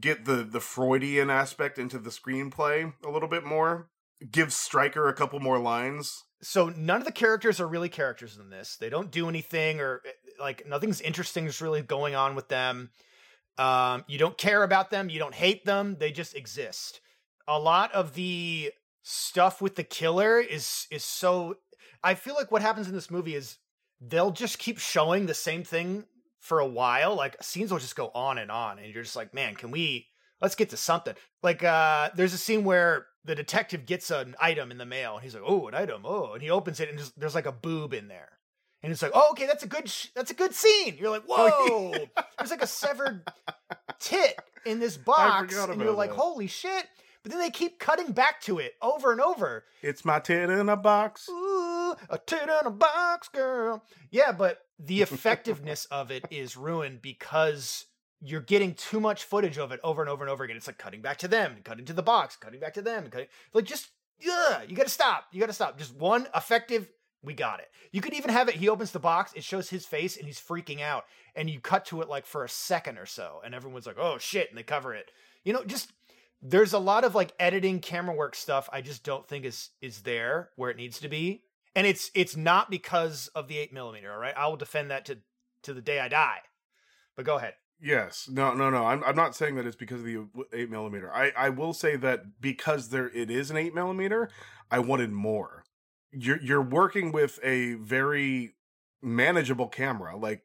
get 0.00 0.24
the 0.24 0.36
the 0.44 0.60
Freudian 0.60 1.30
aspect 1.30 1.78
into 1.78 1.98
the 1.98 2.10
screenplay 2.10 2.92
a 3.04 3.10
little 3.10 3.28
bit 3.28 3.44
more. 3.44 3.88
Give 4.30 4.52
Stryker 4.52 5.08
a 5.08 5.14
couple 5.14 5.38
more 5.40 5.58
lines. 5.58 6.24
So 6.40 6.68
none 6.68 7.00
of 7.00 7.04
the 7.04 7.12
characters 7.12 7.60
are 7.60 7.66
really 7.66 7.88
characters 7.88 8.38
in 8.38 8.50
this. 8.50 8.76
They 8.76 8.88
don't 8.88 9.10
do 9.10 9.28
anything 9.28 9.80
or 9.80 10.02
eh, 10.06 10.10
like 10.40 10.66
nothing's 10.66 11.00
interesting 11.00 11.46
is 11.46 11.60
really 11.60 11.82
going 11.82 12.14
on 12.14 12.34
with 12.34 12.48
them. 12.48 12.90
Um, 13.58 14.04
you 14.06 14.18
don't 14.18 14.38
care 14.38 14.62
about 14.62 14.90
them, 14.90 15.10
you 15.10 15.18
don't 15.18 15.34
hate 15.34 15.64
them, 15.64 15.96
they 15.98 16.12
just 16.12 16.36
exist. 16.36 17.00
A 17.48 17.58
lot 17.58 17.92
of 17.92 18.14
the 18.14 18.72
stuff 19.02 19.60
with 19.60 19.74
the 19.74 19.84
killer 19.84 20.38
is 20.38 20.86
is 20.90 21.04
so 21.04 21.56
I 22.04 22.14
feel 22.14 22.34
like 22.34 22.52
what 22.52 22.62
happens 22.62 22.86
in 22.86 22.94
this 22.94 23.10
movie 23.10 23.34
is 23.34 23.56
they'll 24.00 24.30
just 24.30 24.58
keep 24.58 24.78
showing 24.78 25.26
the 25.26 25.34
same 25.34 25.64
thing 25.64 26.04
for 26.38 26.60
a 26.60 26.66
while. 26.66 27.16
Like 27.16 27.42
scenes 27.42 27.72
will 27.72 27.80
just 27.80 27.96
go 27.96 28.12
on 28.14 28.38
and 28.38 28.50
on, 28.50 28.78
and 28.78 28.92
you're 28.92 29.02
just 29.02 29.16
like, 29.16 29.34
man, 29.34 29.56
can 29.56 29.72
we 29.72 30.06
let's 30.40 30.54
get 30.54 30.70
to 30.70 30.76
something. 30.76 31.14
Like 31.42 31.64
uh 31.64 32.10
there's 32.14 32.34
a 32.34 32.38
scene 32.38 32.62
where 32.62 33.07
the 33.24 33.34
detective 33.34 33.86
gets 33.86 34.10
an 34.10 34.34
item 34.40 34.70
in 34.70 34.78
the 34.78 34.86
mail 34.86 35.14
and 35.14 35.22
he's 35.24 35.34
like, 35.34 35.42
"Oh, 35.46 35.68
an 35.68 35.74
item." 35.74 36.02
Oh, 36.04 36.32
and 36.32 36.42
he 36.42 36.50
opens 36.50 36.80
it 36.80 36.88
and 36.88 36.98
there's, 36.98 37.12
there's 37.16 37.34
like 37.34 37.46
a 37.46 37.52
boob 37.52 37.92
in 37.94 38.08
there. 38.08 38.30
And 38.82 38.92
it's 38.92 39.02
like, 39.02 39.12
"Oh, 39.14 39.28
okay, 39.32 39.46
that's 39.46 39.64
a 39.64 39.68
good 39.68 39.88
sh- 39.88 40.08
that's 40.14 40.30
a 40.30 40.34
good 40.34 40.54
scene." 40.54 40.96
You're 40.98 41.10
like, 41.10 41.24
Oh, 41.28 41.90
"Whoa." 41.92 42.22
there's 42.38 42.50
like 42.50 42.62
a 42.62 42.66
severed 42.66 43.22
tit 43.98 44.38
in 44.64 44.78
this 44.80 44.96
box 44.96 45.56
and 45.56 45.80
you're 45.80 45.92
like, 45.92 46.10
that. 46.10 46.16
"Holy 46.18 46.46
shit." 46.46 46.86
But 47.24 47.32
then 47.32 47.40
they 47.40 47.50
keep 47.50 47.80
cutting 47.80 48.12
back 48.12 48.40
to 48.42 48.58
it 48.60 48.74
over 48.80 49.10
and 49.10 49.20
over. 49.20 49.64
It's 49.82 50.04
my 50.04 50.20
tit 50.20 50.48
in 50.48 50.68
a 50.68 50.76
box. 50.76 51.28
Ooh, 51.28 51.96
a 52.08 52.18
tit 52.24 52.42
in 52.44 52.66
a 52.66 52.70
box, 52.70 53.28
girl. 53.28 53.82
Yeah, 54.10 54.30
but 54.30 54.60
the 54.78 55.02
effectiveness 55.02 55.84
of 55.86 56.12
it 56.12 56.24
is 56.30 56.56
ruined 56.56 57.02
because 57.02 57.86
you're 58.20 58.40
getting 58.40 58.74
too 58.74 59.00
much 59.00 59.24
footage 59.24 59.58
of 59.58 59.70
it 59.72 59.80
over 59.84 60.02
and 60.02 60.10
over 60.10 60.24
and 60.24 60.30
over 60.30 60.44
again. 60.44 60.56
It's 60.56 60.66
like 60.66 60.78
cutting 60.78 61.02
back 61.02 61.18
to 61.18 61.28
them, 61.28 61.56
cutting 61.64 61.84
to 61.86 61.92
the 61.92 62.02
box, 62.02 62.36
cutting 62.36 62.60
back 62.60 62.74
to 62.74 62.82
them, 62.82 63.08
cutting 63.10 63.28
like 63.52 63.64
just 63.64 63.90
yeah, 64.20 64.62
you 64.66 64.74
gotta 64.74 64.88
stop. 64.88 65.26
You 65.32 65.40
gotta 65.40 65.52
stop. 65.52 65.78
Just 65.78 65.94
one 65.94 66.26
effective, 66.34 66.88
we 67.22 67.34
got 67.34 67.60
it. 67.60 67.68
You 67.92 68.00
could 68.00 68.14
even 68.14 68.30
have 68.30 68.48
it, 68.48 68.56
he 68.56 68.68
opens 68.68 68.90
the 68.90 68.98
box, 68.98 69.32
it 69.34 69.44
shows 69.44 69.70
his 69.70 69.86
face 69.86 70.16
and 70.16 70.26
he's 70.26 70.40
freaking 70.40 70.80
out, 70.80 71.04
and 71.36 71.48
you 71.48 71.60
cut 71.60 71.84
to 71.86 72.00
it 72.00 72.08
like 72.08 72.26
for 72.26 72.44
a 72.44 72.48
second 72.48 72.98
or 72.98 73.06
so, 73.06 73.40
and 73.44 73.54
everyone's 73.54 73.86
like, 73.86 73.98
oh 73.98 74.18
shit, 74.18 74.48
and 74.48 74.58
they 74.58 74.62
cover 74.64 74.94
it. 74.94 75.10
You 75.44 75.52
know, 75.52 75.64
just 75.64 75.92
there's 76.42 76.72
a 76.72 76.78
lot 76.78 77.04
of 77.04 77.14
like 77.14 77.32
editing 77.38 77.80
camera 77.80 78.14
work 78.14 78.34
stuff 78.34 78.68
I 78.72 78.80
just 78.80 79.04
don't 79.04 79.26
think 79.28 79.44
is 79.44 79.70
is 79.80 80.02
there 80.02 80.50
where 80.56 80.70
it 80.70 80.76
needs 80.76 80.98
to 81.00 81.08
be. 81.08 81.42
and 81.74 81.86
it's 81.86 82.10
it's 82.14 82.36
not 82.36 82.70
because 82.70 83.28
of 83.34 83.46
the 83.46 83.58
eight 83.58 83.72
millimeter. 83.72 84.12
All 84.12 84.18
right, 84.18 84.36
I 84.36 84.48
will 84.48 84.56
defend 84.56 84.90
that 84.90 85.04
to 85.06 85.18
to 85.62 85.72
the 85.74 85.80
day 85.80 86.00
I 86.00 86.08
die. 86.08 86.38
But 87.16 87.24
go 87.24 87.36
ahead. 87.36 87.54
Yes, 87.80 88.28
no, 88.28 88.54
no, 88.54 88.70
no. 88.70 88.86
I'm 88.86 89.04
I'm 89.04 89.14
not 89.16 89.36
saying 89.36 89.54
that 89.56 89.66
it's 89.66 89.76
because 89.76 90.00
of 90.00 90.06
the 90.06 90.26
eight 90.52 90.70
millimeter. 90.70 91.12
I 91.12 91.32
I 91.36 91.48
will 91.50 91.72
say 91.72 91.96
that 91.96 92.40
because 92.40 92.88
there 92.88 93.08
it 93.10 93.30
is 93.30 93.50
an 93.50 93.56
eight 93.56 93.74
millimeter, 93.74 94.30
I 94.70 94.80
wanted 94.80 95.12
more. 95.12 95.64
You're 96.10 96.40
you're 96.42 96.62
working 96.62 97.12
with 97.12 97.38
a 97.42 97.74
very 97.74 98.54
manageable 99.00 99.68
camera. 99.68 100.16
Like 100.16 100.42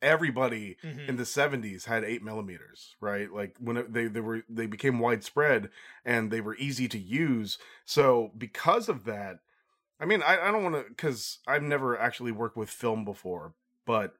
everybody 0.00 0.76
Mhm. 0.82 1.08
in 1.08 1.16
the 1.16 1.26
70s 1.26 1.86
had 1.86 2.04
eight 2.04 2.22
millimeters 2.22 2.94
right 3.00 3.32
like 3.32 3.56
when 3.58 3.76
it, 3.76 3.92
they 3.92 4.06
they 4.06 4.20
were 4.20 4.42
they 4.48 4.66
became 4.66 5.00
widespread 5.00 5.70
and 6.04 6.30
they 6.30 6.40
were 6.40 6.54
easy 6.54 6.86
to 6.86 6.98
use 6.98 7.58
so 7.84 8.30
because 8.38 8.88
of 8.88 9.04
that 9.04 9.40
i 9.98 10.04
mean 10.04 10.22
i, 10.22 10.38
I 10.38 10.52
don't 10.52 10.62
want 10.62 10.76
to 10.76 10.88
because 10.88 11.40
i've 11.48 11.64
never 11.64 11.98
actually 11.98 12.30
worked 12.30 12.56
with 12.56 12.70
film 12.70 13.04
before 13.04 13.54
but 13.86 14.14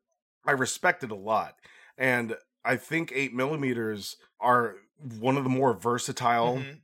i 0.45 0.51
respect 0.51 1.05
it 1.05 1.13
a 1.13 1.17
lot 1.17 1.55
and 1.99 2.37
i 2.65 2.77
think 2.77 3.13
eight 3.15 3.35
millimeters 3.35 4.17
are 4.41 4.77
one 5.19 5.37
of 5.37 5.45
the 5.45 5.51
more 5.51 5.75
versatile 5.75 6.59
Mhm. 6.59 6.81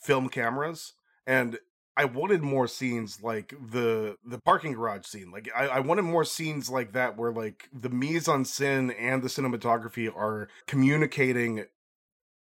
film 0.00 0.28
cameras 0.28 0.92
and 1.26 1.58
I 1.96 2.04
wanted 2.04 2.42
more 2.42 2.68
scenes 2.68 3.24
like 3.24 3.52
the 3.72 4.16
the 4.24 4.38
parking 4.38 4.72
garage 4.72 5.04
scene. 5.04 5.32
Like 5.32 5.50
I, 5.52 5.66
I 5.66 5.80
wanted 5.80 6.02
more 6.02 6.24
scenes 6.24 6.70
like 6.70 6.92
that 6.92 7.16
where 7.16 7.32
like 7.32 7.68
the 7.72 7.88
mise 7.88 8.28
en 8.28 8.44
scène 8.44 8.94
and 8.96 9.20
the 9.20 9.26
cinematography 9.26 10.06
are 10.14 10.46
communicating 10.68 11.64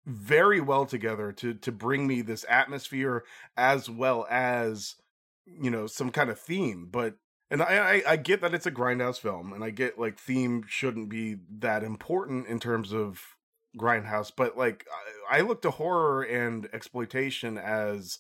very 0.07 0.61
well 0.61 0.87
together 0.87 1.33
to 1.33 1.55
to 1.55 1.73
bring 1.73 2.07
me 2.07 2.23
this 2.23 2.45
atmosphere 2.49 3.25
as 3.57 3.91
well 3.91 4.25
as 4.31 4.95
you 5.47 5.69
know 5.69 5.89
some 5.89 6.11
kind 6.11 6.31
of 6.31 6.39
theme. 6.39 6.89
But 6.89 7.17
and 7.51 7.63
I, 7.63 8.03
I 8.07 8.13
I 8.13 8.17
get 8.17 8.41
that 8.43 8.55
it's 8.55 8.67
a 8.67 8.71
grindhouse 8.71 9.19
film, 9.19 9.53
and 9.53 9.65
I 9.65 9.71
get 9.71 9.99
like 9.99 10.19
theme 10.19 10.65
shouldn't 10.69 11.09
be 11.09 11.37
that 11.59 11.83
important 11.83 12.47
in 12.47 12.61
terms 12.61 12.93
of 12.93 13.37
grindhouse, 13.79 14.33
but 14.35 14.57
like 14.57 14.87
I, 15.31 15.39
I 15.39 15.41
look 15.43 15.63
to 15.63 15.71
horror 15.71 16.23
and 16.23 16.69
exploitation 16.73 17.59
as 17.59 18.19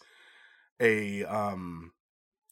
a 0.80 1.25
um 1.25 1.92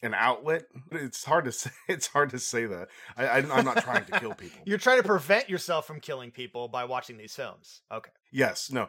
an 0.03 0.15
outlet. 0.15 0.67
It's 0.93 1.25
hard 1.25 1.45
to 1.47 1.53
say. 1.53 1.71
It's 1.89 2.07
hard 2.07 2.31
to 2.31 2.39
say 2.39 2.67
that. 2.67 2.89
I, 3.17 3.27
I 3.27 3.37
I'm 3.39 3.65
not 3.65 3.83
trying 3.83 4.05
to 4.07 4.21
kill 4.21 4.35
people. 4.35 4.61
You're 4.65 4.79
trying 4.79 4.99
to 4.99 5.07
prevent 5.07 5.49
yourself 5.49 5.87
from 5.87 6.01
killing 6.01 6.31
people 6.31 6.69
by 6.69 6.85
watching 6.85 7.19
these 7.19 7.35
films. 7.35 7.83
Okay. 7.93 8.11
Yes, 8.33 8.71
no. 8.71 8.89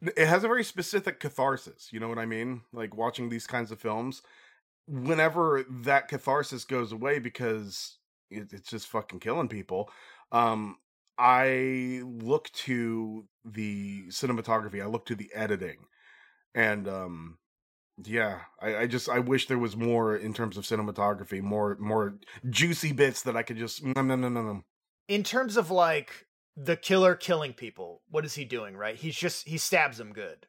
It 0.00 0.26
has 0.26 0.44
a 0.44 0.48
very 0.48 0.64
specific 0.64 1.18
catharsis. 1.18 1.88
You 1.90 2.00
know 2.00 2.08
what 2.08 2.18
I 2.18 2.26
mean? 2.26 2.62
Like 2.72 2.94
watching 2.96 3.28
these 3.28 3.46
kinds 3.46 3.70
of 3.70 3.80
films. 3.80 4.22
Whenever 4.86 5.64
that 5.68 6.08
catharsis 6.08 6.64
goes 6.64 6.92
away 6.92 7.18
because 7.18 7.98
it, 8.30 8.52
it's 8.52 8.68
just 8.68 8.88
fucking 8.88 9.20
killing 9.20 9.48
people, 9.48 9.90
um, 10.32 10.76
I 11.18 12.02
look 12.04 12.50
to 12.52 13.26
the 13.44 14.04
cinematography. 14.08 14.82
I 14.82 14.86
look 14.86 15.06
to 15.06 15.14
the 15.14 15.30
editing, 15.34 15.86
and 16.54 16.88
um, 16.88 17.38
yeah, 18.02 18.40
I, 18.60 18.76
I 18.76 18.86
just 18.86 19.08
I 19.08 19.20
wish 19.20 19.46
there 19.46 19.58
was 19.58 19.76
more 19.76 20.16
in 20.16 20.34
terms 20.34 20.56
of 20.56 20.64
cinematography, 20.64 21.40
more 21.40 21.76
more 21.78 22.18
juicy 22.50 22.92
bits 22.92 23.22
that 23.22 23.36
I 23.36 23.42
could 23.42 23.56
just 23.56 23.84
no. 23.84 24.62
In 25.06 25.22
terms 25.22 25.56
of 25.56 25.70
like 25.70 26.26
the 26.56 26.76
killer 26.76 27.14
killing 27.14 27.52
people, 27.52 28.02
what 28.10 28.24
is 28.24 28.34
he 28.34 28.44
doing, 28.44 28.76
right? 28.76 28.96
He's 28.96 29.16
just 29.16 29.46
he 29.46 29.58
stabs 29.58 29.98
them 29.98 30.12
good. 30.12 30.46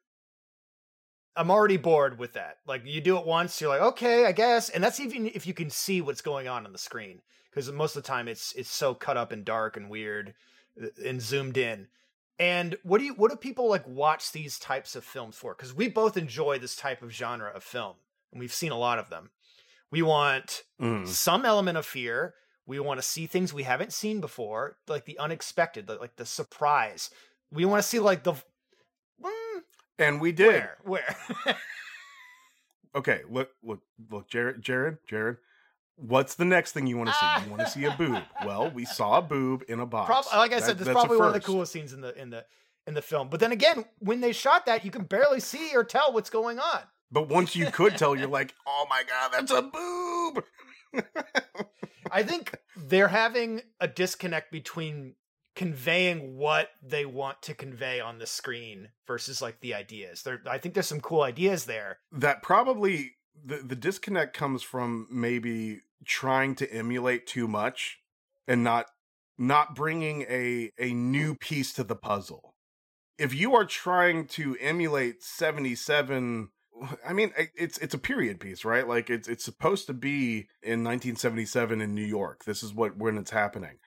I'm 1.37 1.51
already 1.51 1.77
bored 1.77 2.17
with 2.17 2.33
that. 2.33 2.57
Like 2.65 2.83
you 2.85 3.01
do 3.01 3.17
it 3.17 3.25
once, 3.25 3.59
you're 3.59 3.69
like, 3.69 3.81
okay, 3.81 4.25
I 4.25 4.31
guess. 4.31 4.69
And 4.69 4.83
that's 4.83 4.99
even 4.99 5.27
if 5.27 5.45
you 5.45 5.53
can 5.53 5.69
see 5.69 6.01
what's 6.01 6.21
going 6.21 6.47
on 6.47 6.65
on 6.65 6.71
the 6.71 6.77
screen. 6.77 7.21
Because 7.49 7.71
most 7.71 7.95
of 7.95 8.03
the 8.03 8.07
time 8.07 8.27
it's 8.27 8.53
it's 8.53 8.71
so 8.71 8.93
cut 8.93 9.17
up 9.17 9.31
and 9.31 9.45
dark 9.45 9.77
and 9.77 9.89
weird 9.89 10.33
uh, 10.81 10.87
and 11.05 11.21
zoomed 11.21 11.57
in. 11.57 11.87
And 12.37 12.75
what 12.83 12.97
do 12.99 13.05
you 13.05 13.13
what 13.13 13.31
do 13.31 13.37
people 13.37 13.69
like 13.69 13.87
watch 13.87 14.31
these 14.31 14.59
types 14.59 14.95
of 14.95 15.03
films 15.05 15.37
for? 15.37 15.55
Because 15.55 15.73
we 15.73 15.87
both 15.87 16.17
enjoy 16.17 16.59
this 16.59 16.75
type 16.75 17.01
of 17.01 17.11
genre 17.11 17.49
of 17.55 17.63
film, 17.63 17.95
and 18.31 18.39
we've 18.41 18.53
seen 18.53 18.71
a 18.73 18.77
lot 18.77 18.99
of 18.99 19.09
them. 19.09 19.29
We 19.91 20.01
want 20.01 20.63
Mm. 20.81 21.07
some 21.07 21.45
element 21.45 21.77
of 21.77 21.85
fear. 21.85 22.35
We 22.65 22.79
want 22.79 22.99
to 22.99 23.05
see 23.07 23.25
things 23.27 23.53
we 23.53 23.63
haven't 23.63 23.93
seen 23.93 24.19
before, 24.19 24.77
like 24.87 25.05
the 25.05 25.17
unexpected, 25.19 25.87
like, 25.87 26.01
like 26.01 26.15
the 26.17 26.25
surprise. 26.25 27.09
We 27.51 27.63
want 27.63 27.81
to 27.81 27.87
see 27.87 27.99
like 27.99 28.23
the 28.23 28.33
And 29.97 30.19
we 30.21 30.31
did. 30.31 30.53
where 30.53 30.77
where. 30.83 31.15
Okay, 32.95 33.23
look, 33.29 33.49
look, 33.61 33.81
look, 34.09 34.29
Jared, 34.29 34.61
Jared, 34.61 34.99
Jared. 35.05 35.35
What's 35.97 36.35
the 36.35 36.45
next 36.45 36.71
thing 36.71 36.87
you 36.87 36.97
want 36.97 37.09
to 37.09 37.15
see? 37.15 37.43
You 37.45 37.49
want 37.51 37.61
to 37.61 37.69
see 37.69 37.83
a 37.83 37.91
boob? 37.91 38.21
Well, 38.45 38.71
we 38.71 38.85
saw 38.85 39.17
a 39.17 39.21
boob 39.21 39.63
in 39.67 39.81
a 39.81 39.85
box. 39.85 40.07
Prob- 40.07 40.25
like 40.39 40.53
I 40.53 40.59
said, 40.59 40.77
That- 40.77 40.77
this 40.79 40.87
is 40.87 40.93
probably 40.93 41.17
one 41.17 41.27
of 41.27 41.33
the 41.33 41.39
coolest 41.41 41.73
scenes 41.73 41.91
in 41.91 41.99
the 42.01 42.17
in 42.19 42.29
the 42.29 42.45
in 42.87 42.93
the 42.93 43.01
film. 43.01 43.27
But 43.29 43.39
then 43.41 43.51
again, 43.51 43.83
when 43.99 44.21
they 44.21 44.31
shot 44.31 44.65
that, 44.67 44.85
you 44.85 44.91
can 44.91 45.03
barely 45.03 45.39
see 45.41 45.75
or 45.75 45.83
tell 45.83 46.13
what's 46.13 46.29
going 46.29 46.57
on. 46.59 46.79
But 47.11 47.27
once 47.27 47.55
you 47.55 47.69
could 47.69 47.97
tell, 47.97 48.15
you're 48.15 48.27
like, 48.29 48.53
oh 48.65 48.85
my 48.89 49.03
god, 49.07 49.31
that's 49.33 49.51
a 49.51 49.61
boob. 49.61 50.43
I 52.11 52.23
think 52.23 52.55
they're 52.77 53.07
having 53.09 53.61
a 53.81 53.87
disconnect 53.87 54.51
between 54.51 55.15
conveying 55.55 56.35
what 56.37 56.69
they 56.83 57.05
want 57.05 57.41
to 57.43 57.53
convey 57.53 57.99
on 57.99 58.19
the 58.19 58.25
screen 58.25 58.89
versus 59.07 59.41
like 59.41 59.61
the 59.61 59.73
ideas. 59.73 60.23
There, 60.23 60.41
I 60.45 60.57
think 60.57 60.73
there's 60.73 60.87
some 60.87 61.01
cool 61.01 61.21
ideas 61.21 61.65
there. 61.65 61.99
that 62.11 62.43
probably 62.43 63.13
the 63.43 63.57
the 63.57 63.75
disconnect 63.75 64.35
comes 64.35 64.63
from 64.63 65.07
maybe 65.11 65.81
trying 66.05 66.55
to 66.55 66.71
emulate 66.71 67.25
too 67.27 67.47
much 67.47 67.99
and 68.47 68.63
not 68.63 68.87
not 69.37 69.75
bringing 69.75 70.23
a 70.23 70.71
a 70.77 70.93
new 70.93 71.35
piece 71.35 71.73
to 71.73 71.83
the 71.83 71.95
puzzle. 71.95 72.53
If 73.17 73.33
you 73.33 73.55
are 73.55 73.65
trying 73.65 74.27
to 74.27 74.57
emulate 74.59 75.23
77 75.23 76.49
I 77.07 77.13
mean 77.13 77.31
it's 77.55 77.77
it's 77.77 77.93
a 77.93 77.99
period 77.99 78.39
piece, 78.39 78.65
right? 78.65 78.87
Like 78.87 79.09
it's 79.09 79.27
it's 79.27 79.45
supposed 79.45 79.87
to 79.87 79.93
be 79.93 80.47
in 80.61 80.83
1977 80.83 81.79
in 81.81 81.95
New 81.95 82.03
York. 82.03 82.43
This 82.43 82.63
is 82.63 82.73
what 82.73 82.97
when 82.97 83.17
it's 83.17 83.31
happening. 83.31 83.77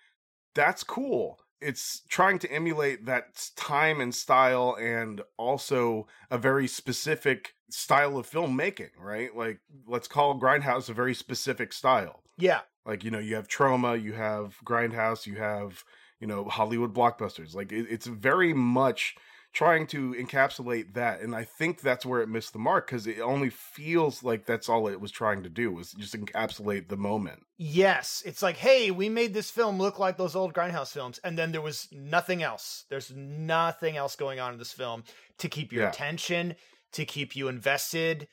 That's 0.54 0.82
cool. 0.82 1.38
It's 1.60 2.02
trying 2.08 2.38
to 2.40 2.52
emulate 2.52 3.06
that 3.06 3.50
time 3.56 4.00
and 4.00 4.14
style 4.14 4.76
and 4.80 5.22
also 5.36 6.06
a 6.30 6.38
very 6.38 6.68
specific 6.68 7.54
style 7.70 8.16
of 8.16 8.30
filmmaking, 8.30 8.90
right? 8.98 9.34
Like 9.36 9.60
let's 9.86 10.08
call 10.08 10.38
Grindhouse 10.40 10.88
a 10.88 10.94
very 10.94 11.14
specific 11.14 11.72
style. 11.72 12.22
Yeah, 12.36 12.60
Like 12.86 13.04
you 13.04 13.10
know, 13.10 13.18
you 13.18 13.34
have 13.34 13.48
Troma, 13.48 14.00
you 14.00 14.12
have 14.14 14.56
Grindhouse, 14.64 15.26
you 15.26 15.36
have 15.36 15.84
you 16.20 16.26
know 16.26 16.44
Hollywood 16.44 16.94
blockbusters. 16.94 17.54
Like 17.54 17.72
it, 17.72 17.86
it's 17.90 18.06
very 18.06 18.52
much 18.54 19.16
trying 19.58 19.88
to 19.88 20.14
encapsulate 20.14 20.94
that, 20.94 21.20
and 21.20 21.34
I 21.34 21.42
think 21.42 21.80
that's 21.80 22.06
where 22.06 22.22
it 22.22 22.28
missed 22.28 22.52
the 22.52 22.60
mark 22.60 22.86
because 22.86 23.08
it 23.08 23.18
only 23.18 23.50
feels 23.50 24.22
like 24.22 24.46
that's 24.46 24.68
all 24.68 24.86
it 24.86 25.00
was 25.00 25.10
trying 25.10 25.42
to 25.42 25.48
do 25.48 25.72
was 25.72 25.90
just 25.90 26.14
encapsulate 26.14 26.86
the 26.86 26.96
moment. 26.96 27.42
Yes, 27.56 28.22
it's 28.24 28.40
like, 28.40 28.56
hey, 28.56 28.92
we 28.92 29.08
made 29.08 29.34
this 29.34 29.50
film 29.50 29.76
look 29.76 29.98
like 29.98 30.16
those 30.16 30.36
old 30.36 30.54
Grindhouse 30.54 30.92
films, 30.92 31.18
and 31.24 31.36
then 31.36 31.50
there 31.50 31.60
was 31.60 31.88
nothing 31.90 32.40
else. 32.40 32.84
There's 32.88 33.12
nothing 33.12 33.96
else 33.96 34.14
going 34.14 34.38
on 34.38 34.52
in 34.52 34.60
this 34.60 34.70
film 34.70 35.02
to 35.38 35.48
keep 35.48 35.72
your 35.72 35.82
Yeah. 35.82 35.88
attention, 35.88 36.54
to 36.92 37.04
keep 37.04 37.34
you 37.34 37.48
invested. 37.48 38.28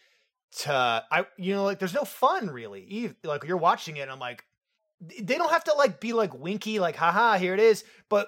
To 0.60 1.04
I, 1.12 1.26
you 1.38 1.56
know, 1.56 1.64
like 1.64 1.80
there's 1.80 1.96
no 1.96 2.06
fun 2.06 2.52
really. 2.52 3.16
Like 3.24 3.46
you're 3.46 3.58
watching 3.58 3.98
it, 3.98 4.02
and 4.02 4.12
I'm 4.12 4.20
like, 4.20 4.44
they 5.02 5.40
don't 5.40 5.52
have 5.52 5.64
to 5.64 5.74
like 5.74 6.00
be 6.00 6.14
like 6.14 6.38
winky, 6.38 6.78
like 6.78 6.96
haha, 6.96 7.40
here 7.40 7.56
it 7.56 7.60
is. 7.60 7.84
But 8.10 8.28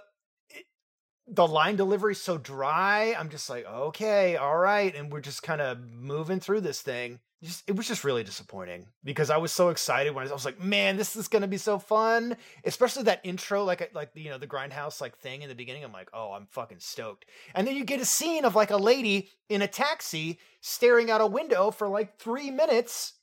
the 1.27 1.47
line 1.47 1.75
delivery 1.75 2.15
so 2.15 2.37
dry. 2.37 3.15
I'm 3.17 3.29
just 3.29 3.49
like, 3.49 3.65
okay, 3.65 4.37
all 4.37 4.57
right, 4.57 4.95
and 4.95 5.11
we're 5.11 5.21
just 5.21 5.43
kind 5.43 5.61
of 5.61 5.79
moving 5.79 6.39
through 6.39 6.61
this 6.61 6.81
thing. 6.81 7.19
Just, 7.43 7.63
it 7.67 7.75
was 7.75 7.87
just 7.87 8.03
really 8.03 8.23
disappointing 8.23 8.87
because 9.03 9.29
I 9.29 9.37
was 9.37 9.51
so 9.51 9.69
excited 9.69 10.15
when 10.15 10.21
I 10.21 10.25
was, 10.25 10.31
I 10.31 10.33
was 10.33 10.45
like, 10.45 10.59
man, 10.59 10.97
this 10.97 11.15
is 11.15 11.27
gonna 11.27 11.47
be 11.47 11.59
so 11.59 11.77
fun. 11.77 12.35
Especially 12.63 13.03
that 13.03 13.21
intro, 13.23 13.63
like 13.63 13.91
like 13.93 14.09
you 14.15 14.31
know 14.31 14.39
the 14.39 14.47
grindhouse 14.47 15.01
like 15.01 15.17
thing 15.19 15.43
in 15.43 15.49
the 15.49 15.53
beginning. 15.53 15.83
I'm 15.83 15.91
like, 15.91 16.09
oh, 16.13 16.31
I'm 16.31 16.47
fucking 16.47 16.79
stoked. 16.79 17.25
And 17.53 17.67
then 17.67 17.75
you 17.75 17.83
get 17.83 18.01
a 18.01 18.05
scene 18.05 18.43
of 18.43 18.55
like 18.55 18.71
a 18.71 18.77
lady 18.77 19.29
in 19.49 19.61
a 19.61 19.67
taxi 19.67 20.39
staring 20.61 21.11
out 21.11 21.21
a 21.21 21.27
window 21.27 21.69
for 21.69 21.87
like 21.87 22.17
three 22.17 22.49
minutes 22.49 23.13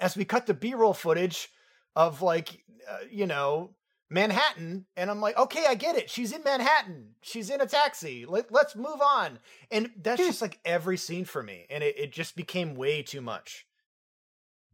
as 0.00 0.16
we 0.18 0.26
cut 0.26 0.46
the 0.46 0.52
B-roll 0.52 0.92
footage 0.92 1.48
of 1.94 2.20
like 2.20 2.62
uh, 2.90 2.98
you 3.10 3.26
know 3.26 3.70
Manhattan, 4.08 4.86
and 4.96 5.10
I'm 5.10 5.20
like, 5.20 5.36
okay, 5.36 5.64
I 5.68 5.74
get 5.74 5.96
it. 5.96 6.08
She's 6.08 6.32
in 6.32 6.44
Manhattan. 6.44 7.14
She's 7.22 7.50
in 7.50 7.60
a 7.60 7.66
taxi. 7.66 8.24
Let, 8.24 8.52
let's 8.52 8.76
move 8.76 9.00
on. 9.02 9.40
And 9.70 9.90
that's 10.00 10.20
hmm. 10.20 10.28
just 10.28 10.40
like 10.42 10.60
every 10.64 10.96
scene 10.96 11.24
for 11.24 11.42
me, 11.42 11.66
and 11.70 11.82
it, 11.82 11.98
it 11.98 12.12
just 12.12 12.36
became 12.36 12.74
way 12.74 13.02
too 13.02 13.20
much. 13.20 13.66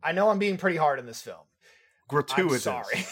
I 0.03 0.13
know 0.13 0.29
I'm 0.29 0.39
being 0.39 0.57
pretty 0.57 0.77
hard 0.77 0.99
on 0.99 1.07
this 1.07 1.23
film. 1.23 1.39
I'm 1.39 2.17
Gratuitous. 2.17 2.65
sorry. 2.65 3.07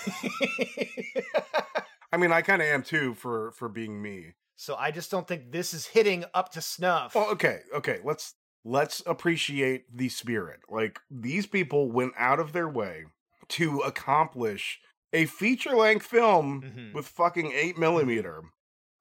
I 2.12 2.16
mean, 2.16 2.32
I 2.32 2.42
kind 2.42 2.60
of 2.60 2.68
am 2.68 2.82
too 2.82 3.14
for 3.14 3.52
for 3.52 3.68
being 3.68 4.02
me. 4.02 4.34
so 4.56 4.74
I 4.76 4.90
just 4.90 5.10
don't 5.10 5.26
think 5.26 5.52
this 5.52 5.72
is 5.72 5.86
hitting 5.86 6.24
up 6.34 6.52
to 6.52 6.60
snuff. 6.60 7.14
Well, 7.14 7.30
okay, 7.30 7.60
okay. 7.74 8.00
Let's 8.04 8.34
let's 8.64 9.02
appreciate 9.06 9.96
the 9.96 10.08
spirit. 10.08 10.60
Like 10.68 11.00
these 11.10 11.46
people 11.46 11.90
went 11.90 12.12
out 12.18 12.40
of 12.40 12.52
their 12.52 12.68
way 12.68 13.04
to 13.50 13.78
accomplish 13.80 14.80
a 15.12 15.26
feature 15.26 15.74
length 15.74 16.06
film 16.06 16.62
Mhm. 16.62 16.94
with 16.94 17.06
fucking 17.08 17.52
eight 17.52 17.76
millimeter. 17.78 18.42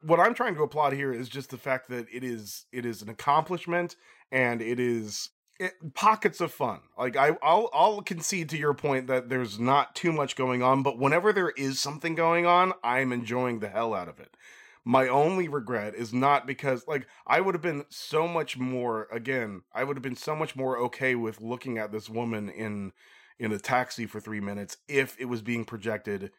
What 0.01 0.19
I'm 0.19 0.33
trying 0.33 0.55
to 0.55 0.63
applaud 0.63 0.93
here 0.93 1.11
is 1.11 1.27
just 1.29 1.49
the 1.49 1.57
fact 1.57 1.89
that 1.89 2.07
it 2.11 2.23
is 2.23 2.65
it 2.71 2.85
is 2.85 3.01
an 3.01 3.09
accomplishment 3.09 3.95
and 4.31 4.61
it 4.61 4.79
is 4.79 5.29
it, 5.59 5.73
pockets 5.93 6.39
of 6.39 6.53
fun. 6.53 6.79
Like 6.97 7.17
I, 7.17 7.37
I'll 7.43 7.69
I'll 7.73 8.01
concede 8.01 8.47
to 8.49 8.57
your 8.57 8.73
point 8.73 9.07
that 9.07 9.27
there's 9.27 9.59
not 9.59 9.93
too 9.95 10.13
much 10.13 10.37
going 10.37 10.63
on, 10.63 10.83
but 10.83 10.97
whenever 10.97 11.33
there 11.33 11.49
is 11.49 11.79
something 11.81 12.15
going 12.15 12.45
on, 12.45 12.73
I'm 12.81 13.11
enjoying 13.11 13.59
the 13.59 13.67
hell 13.67 13.93
out 13.93 14.07
of 14.07 14.19
it. 14.21 14.37
My 14.85 15.09
only 15.09 15.49
regret 15.49 15.93
is 15.95 16.13
not 16.13 16.47
because 16.47 16.87
like 16.87 17.05
I 17.27 17.41
would 17.41 17.53
have 17.55 17.61
been 17.61 17.83
so 17.89 18.25
much 18.25 18.57
more 18.57 19.09
again, 19.11 19.63
I 19.73 19.83
would 19.83 19.97
have 19.97 20.01
been 20.01 20.15
so 20.15 20.33
much 20.33 20.55
more 20.55 20.77
okay 20.77 21.13
with 21.15 21.41
looking 21.41 21.77
at 21.77 21.91
this 21.91 22.07
woman 22.09 22.47
in 22.49 22.93
in 23.39 23.51
a 23.51 23.59
taxi 23.59 24.05
for 24.05 24.19
3 24.19 24.39
minutes 24.41 24.77
if 24.87 25.19
it 25.19 25.25
was 25.25 25.41
being 25.41 25.65
projected 25.65 26.31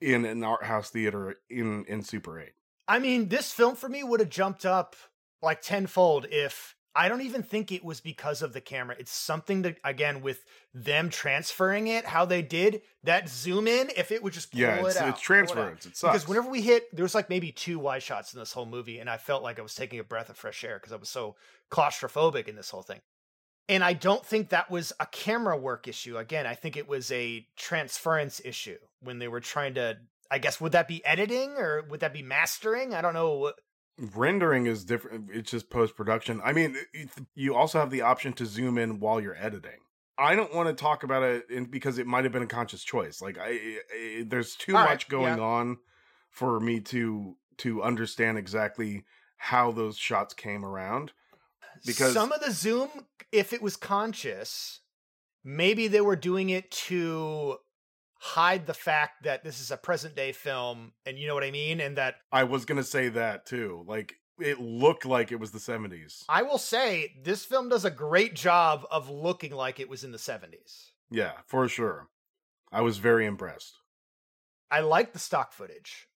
in 0.00 0.24
an 0.24 0.42
art 0.42 0.64
house 0.64 0.90
theater 0.90 1.36
in 1.50 1.84
in 1.84 2.02
Super 2.02 2.40
8. 2.40 2.52
I 2.86 2.98
mean, 2.98 3.28
this 3.28 3.52
film 3.52 3.76
for 3.76 3.88
me 3.88 4.02
would 4.02 4.20
have 4.20 4.30
jumped 4.30 4.64
up 4.64 4.96
like 5.42 5.60
tenfold 5.60 6.26
if 6.30 6.74
I 6.94 7.08
don't 7.08 7.20
even 7.20 7.44
think 7.44 7.70
it 7.70 7.84
was 7.84 8.00
because 8.00 8.42
of 8.42 8.52
the 8.52 8.60
camera. 8.60 8.96
It's 8.98 9.12
something 9.12 9.62
that 9.62 9.78
again 9.84 10.20
with 10.20 10.44
them 10.74 11.10
transferring 11.10 11.86
it, 11.86 12.04
how 12.04 12.24
they 12.24 12.42
did 12.42 12.82
that 13.04 13.28
zoom 13.28 13.68
in. 13.68 13.90
If 13.96 14.10
it 14.10 14.22
would 14.22 14.32
just 14.32 14.50
pull 14.50 14.60
Yeah, 14.60 14.76
it 14.76 14.84
it's, 14.84 14.96
out, 14.96 15.08
it's 15.10 15.24
pull 15.24 15.36
it 15.36 15.86
It 15.86 15.96
sucks. 15.96 16.00
Because 16.00 16.26
whenever 16.26 16.50
we 16.50 16.60
hit, 16.60 16.94
there 16.94 17.04
was 17.04 17.14
like 17.14 17.28
maybe 17.28 17.52
two 17.52 17.78
wide 17.78 18.02
shots 18.02 18.32
in 18.32 18.40
this 18.40 18.52
whole 18.52 18.66
movie, 18.66 18.98
and 18.98 19.08
I 19.08 19.16
felt 19.16 19.42
like 19.42 19.58
I 19.58 19.62
was 19.62 19.74
taking 19.74 20.00
a 20.00 20.04
breath 20.04 20.28
of 20.28 20.36
fresh 20.36 20.64
air 20.64 20.78
because 20.78 20.92
I 20.92 20.96
was 20.96 21.08
so 21.08 21.36
claustrophobic 21.70 22.48
in 22.48 22.56
this 22.56 22.70
whole 22.70 22.82
thing. 22.82 23.00
And 23.68 23.84
I 23.84 23.92
don't 23.92 24.24
think 24.24 24.48
that 24.48 24.70
was 24.70 24.92
a 24.98 25.06
camera 25.06 25.56
work 25.56 25.86
issue. 25.88 26.16
Again, 26.16 26.46
I 26.46 26.54
think 26.54 26.76
it 26.76 26.88
was 26.88 27.10
a 27.12 27.46
transference 27.56 28.40
issue 28.44 28.78
when 29.00 29.18
they 29.18 29.28
were 29.28 29.40
trying 29.40 29.74
to. 29.74 29.98
I 30.30 30.38
guess 30.38 30.60
would 30.60 30.72
that 30.72 30.88
be 30.88 31.04
editing 31.06 31.52
or 31.56 31.82
would 31.88 32.00
that 32.00 32.12
be 32.12 32.22
mastering? 32.22 32.94
I 32.94 33.00
don't 33.00 33.14
know. 33.14 33.34
what- 33.34 33.58
rendering 33.98 34.66
is 34.66 34.84
different 34.84 35.28
it's 35.32 35.50
just 35.50 35.70
post 35.70 35.96
production 35.96 36.40
i 36.44 36.52
mean 36.52 36.76
you 37.34 37.52
also 37.52 37.80
have 37.80 37.90
the 37.90 38.00
option 38.00 38.32
to 38.32 38.46
zoom 38.46 38.78
in 38.78 39.00
while 39.00 39.20
you're 39.20 39.36
editing 39.36 39.80
i 40.16 40.36
don't 40.36 40.54
want 40.54 40.68
to 40.68 40.72
talk 40.72 41.02
about 41.02 41.24
it 41.24 41.50
in, 41.50 41.64
because 41.64 41.98
it 41.98 42.06
might 42.06 42.22
have 42.22 42.32
been 42.32 42.44
a 42.44 42.46
conscious 42.46 42.84
choice 42.84 43.20
like 43.20 43.36
i, 43.38 43.48
I 43.92 44.24
there's 44.24 44.54
too 44.54 44.76
All 44.76 44.82
right, 44.84 44.90
much 44.90 45.08
going 45.08 45.38
yeah. 45.38 45.44
on 45.44 45.78
for 46.30 46.60
me 46.60 46.78
to 46.78 47.36
to 47.56 47.82
understand 47.82 48.38
exactly 48.38 49.02
how 49.36 49.72
those 49.72 49.96
shots 49.96 50.32
came 50.32 50.64
around 50.64 51.12
Because- 51.86 52.12
some 52.12 52.32
of 52.32 52.40
the 52.40 52.52
zoom, 52.52 53.06
if 53.32 53.52
it 53.52 53.62
was 53.62 53.76
conscious, 53.76 54.80
maybe 55.44 55.88
they 55.88 56.00
were 56.00 56.16
doing 56.16 56.50
it 56.50 56.70
to 56.70 57.58
hide 58.20 58.66
the 58.66 58.74
fact 58.74 59.22
that 59.22 59.44
this 59.44 59.60
is 59.60 59.70
a 59.70 59.76
present 59.76 60.16
day 60.16 60.32
film, 60.32 60.92
and 61.06 61.18
you 61.18 61.26
know 61.26 61.34
what 61.34 61.44
I 61.44 61.50
mean, 61.52 61.80
and 61.80 61.96
that 61.96 62.16
i 62.32 62.42
was 62.44 62.64
gonna 62.64 62.82
say 62.82 63.08
that 63.08 63.46
too 63.46 63.84
like 63.86 64.16
it 64.40 64.60
looked 64.60 65.04
like 65.04 65.30
it 65.32 65.38
was 65.40 65.50
the 65.52 65.58
70s 65.58 66.24
I 66.28 66.42
will 66.42 66.58
say 66.58 67.14
this 67.22 67.44
film 67.44 67.68
does 67.68 67.84
a 67.84 67.90
great 67.90 68.34
job 68.34 68.86
of 68.90 69.08
looking 69.08 69.52
like 69.52 69.78
it 69.80 69.88
was 69.88 70.02
in 70.04 70.10
the 70.12 70.18
70s. 70.18 70.90
yeah 71.10 71.32
for 71.46 71.68
sure 71.68 72.08
i 72.72 72.80
was 72.80 72.98
very 72.98 73.24
impressed 73.26 73.78
I 74.70 74.80
like 74.80 75.12
the 75.12 75.18
stock 75.18 75.52
footage. 75.52 76.08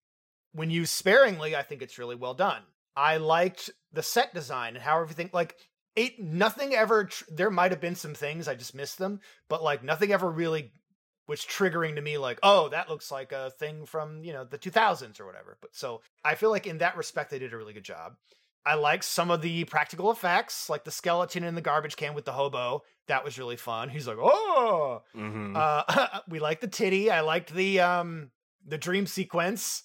When 0.52 0.70
used 0.70 0.92
sparingly, 0.92 1.56
I 1.56 1.62
think 1.62 1.80
it's 1.80 1.98
really 1.98 2.14
well 2.16 2.34
done. 2.34 2.62
I 2.96 3.16
liked 3.18 3.70
the 3.92 4.02
set 4.02 4.34
design 4.34 4.74
and 4.74 4.82
how 4.82 5.00
everything 5.00 5.30
like 5.32 5.56
it 5.94 6.18
nothing 6.18 6.74
ever 6.74 7.04
tr- 7.04 7.24
there 7.28 7.50
might 7.50 7.70
have 7.72 7.80
been 7.80 7.94
some 7.94 8.14
things 8.14 8.48
I 8.48 8.54
just 8.54 8.74
missed 8.74 8.98
them, 8.98 9.20
but 9.48 9.62
like 9.62 9.82
nothing 9.82 10.12
ever 10.12 10.30
really 10.30 10.72
was 11.28 11.40
triggering 11.40 11.94
to 11.94 12.00
me 12.02 12.18
like, 12.18 12.38
"Oh, 12.42 12.68
that 12.70 12.88
looks 12.88 13.10
like 13.10 13.32
a 13.32 13.50
thing 13.50 13.86
from, 13.86 14.24
you 14.24 14.32
know, 14.32 14.44
the 14.44 14.58
2000s 14.58 15.20
or 15.20 15.26
whatever." 15.26 15.58
But 15.60 15.74
so 15.74 16.02
I 16.24 16.34
feel 16.34 16.50
like 16.50 16.66
in 16.66 16.78
that 16.78 16.96
respect 16.96 17.30
they 17.30 17.38
did 17.38 17.52
a 17.52 17.56
really 17.56 17.74
good 17.74 17.84
job. 17.84 18.14
I 18.64 18.74
like 18.74 19.02
some 19.02 19.30
of 19.30 19.42
the 19.42 19.64
practical 19.64 20.10
effects, 20.12 20.70
like 20.70 20.84
the 20.84 20.90
skeleton 20.92 21.42
in 21.42 21.56
the 21.56 21.60
garbage 21.60 21.96
can 21.96 22.14
with 22.14 22.24
the 22.24 22.32
hobo. 22.32 22.82
That 23.08 23.24
was 23.24 23.38
really 23.38 23.56
fun. 23.56 23.88
He's 23.88 24.06
like, 24.06 24.18
"Oh, 24.20 25.02
hmm 25.14 25.56
uh, 25.56 26.20
we 26.28 26.38
like 26.38 26.60
the 26.60 26.68
titty. 26.68 27.10
I 27.10 27.20
liked 27.20 27.52
the 27.52 27.80
um 27.80 28.30
the 28.66 28.78
dream 28.78 29.06
sequence 29.06 29.82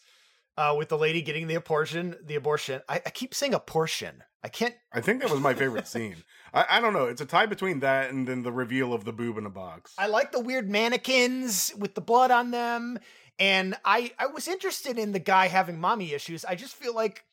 uh 0.57 0.75
with 0.77 0.89
the 0.89 0.97
lady 0.97 1.21
getting 1.21 1.47
the 1.47 1.55
abortion. 1.55 2.15
The 2.25 2.35
abortion. 2.35 2.81
I, 2.89 2.95
I 3.05 3.09
keep 3.09 3.33
saying 3.33 3.53
abortion. 3.53 4.23
I 4.43 4.49
can't. 4.49 4.75
I 4.93 5.01
think 5.01 5.21
that 5.21 5.29
was 5.29 5.41
my 5.41 5.53
favorite 5.53 5.87
scene. 5.87 6.17
I, 6.53 6.65
I 6.69 6.79
don't 6.79 6.93
know. 6.93 7.05
It's 7.05 7.21
a 7.21 7.25
tie 7.25 7.45
between 7.45 7.79
that 7.81 8.11
and 8.11 8.27
then 8.27 8.43
the 8.43 8.51
reveal 8.51 8.93
of 8.93 9.03
the 9.03 9.13
boob 9.13 9.37
in 9.37 9.45
a 9.45 9.49
box. 9.49 9.93
I 9.97 10.07
like 10.07 10.31
the 10.31 10.39
weird 10.39 10.69
mannequins 10.69 11.73
with 11.77 11.95
the 11.95 12.01
blood 12.01 12.31
on 12.31 12.51
them, 12.51 12.99
and 13.39 13.75
I 13.83 14.11
I 14.17 14.27
was 14.27 14.47
interested 14.47 14.97
in 14.97 15.11
the 15.11 15.19
guy 15.19 15.47
having 15.47 15.79
mommy 15.79 16.13
issues. 16.13 16.45
I 16.45 16.55
just 16.55 16.75
feel 16.75 16.93
like. 16.93 17.23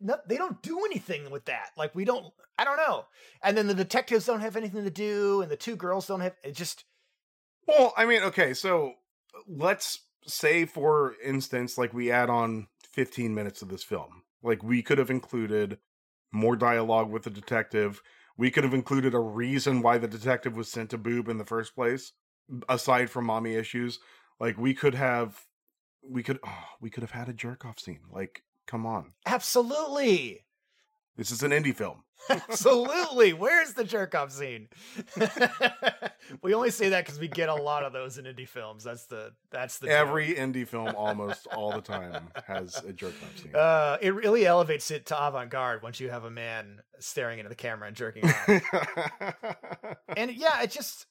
No, 0.00 0.16
they 0.28 0.36
don't 0.36 0.60
do 0.60 0.84
anything 0.84 1.30
with 1.30 1.46
that. 1.46 1.70
Like 1.76 1.94
we 1.94 2.04
don't. 2.04 2.26
I 2.58 2.64
don't 2.64 2.76
know. 2.76 3.06
And 3.42 3.56
then 3.56 3.68
the 3.68 3.74
detectives 3.74 4.26
don't 4.26 4.40
have 4.40 4.56
anything 4.56 4.84
to 4.84 4.90
do, 4.90 5.40
and 5.40 5.50
the 5.50 5.56
two 5.56 5.76
girls 5.76 6.06
don't 6.06 6.20
have. 6.20 6.34
It 6.42 6.54
just. 6.54 6.84
well, 7.66 7.94
I 7.96 8.04
mean, 8.04 8.22
okay, 8.22 8.54
so 8.54 8.94
let's 9.48 10.00
say, 10.26 10.64
for 10.64 11.14
instance, 11.24 11.78
like 11.78 11.92
we 11.92 12.10
add 12.10 12.30
on 12.30 12.68
15 12.92 13.34
minutes 13.34 13.62
of 13.62 13.68
this 13.68 13.82
film. 13.82 14.22
Like 14.42 14.62
we 14.62 14.82
could 14.82 14.98
have 14.98 15.10
included 15.10 15.78
more 16.32 16.56
dialogue 16.56 17.10
with 17.10 17.24
the 17.24 17.30
detective. 17.30 18.02
We 18.36 18.50
could 18.50 18.64
have 18.64 18.74
included 18.74 19.14
a 19.14 19.20
reason 19.20 19.82
why 19.82 19.98
the 19.98 20.08
detective 20.08 20.56
was 20.56 20.70
sent 20.70 20.90
to 20.90 20.98
boob 20.98 21.28
in 21.28 21.38
the 21.38 21.44
first 21.44 21.74
place, 21.74 22.12
aside 22.68 23.10
from 23.10 23.26
mommy 23.26 23.54
issues. 23.54 24.00
Like 24.40 24.58
we 24.58 24.74
could 24.74 24.94
have, 24.94 25.40
we 26.02 26.22
could, 26.22 26.40
oh, 26.44 26.64
we 26.80 26.90
could 26.90 27.02
have 27.02 27.12
had 27.12 27.28
a 27.28 27.32
jerk 27.32 27.64
off 27.64 27.78
scene. 27.78 28.00
Like, 28.10 28.42
come 28.66 28.84
on, 28.84 29.12
Absolutely. 29.26 30.44
this 31.16 31.30
is 31.30 31.42
an 31.42 31.52
indie 31.52 31.74
film. 31.74 32.02
Absolutely. 32.30 33.32
Where's 33.32 33.74
the 33.74 33.84
jerk 33.84 34.14
off 34.14 34.32
scene? 34.32 34.68
we 36.42 36.54
only 36.54 36.70
say 36.70 36.90
that 36.90 37.04
because 37.04 37.18
we 37.18 37.28
get 37.28 37.48
a 37.48 37.54
lot 37.54 37.82
of 37.82 37.92
those 37.92 38.18
in 38.18 38.24
indie 38.24 38.48
films. 38.48 38.84
That's 38.84 39.06
the 39.06 39.32
that's 39.50 39.78
the. 39.78 39.88
Every 39.88 40.34
indie 40.34 40.66
film, 40.66 40.94
almost 40.94 41.46
all 41.48 41.72
the 41.72 41.80
time, 41.80 42.28
has 42.46 42.82
a 42.84 42.92
jerk 42.92 43.14
off 43.22 43.38
scene. 43.38 43.54
Uh, 43.54 43.98
it 44.00 44.14
really 44.14 44.46
elevates 44.46 44.90
it 44.90 45.06
to 45.06 45.26
avant 45.26 45.50
garde 45.50 45.82
once 45.82 46.00
you 46.00 46.10
have 46.10 46.24
a 46.24 46.30
man 46.30 46.80
staring 46.98 47.38
into 47.38 47.48
the 47.48 47.54
camera 47.54 47.88
and 47.88 47.96
jerking 47.96 48.24
off. 48.24 48.48
and 50.16 50.32
yeah, 50.32 50.62
it 50.62 50.70
just 50.70 51.06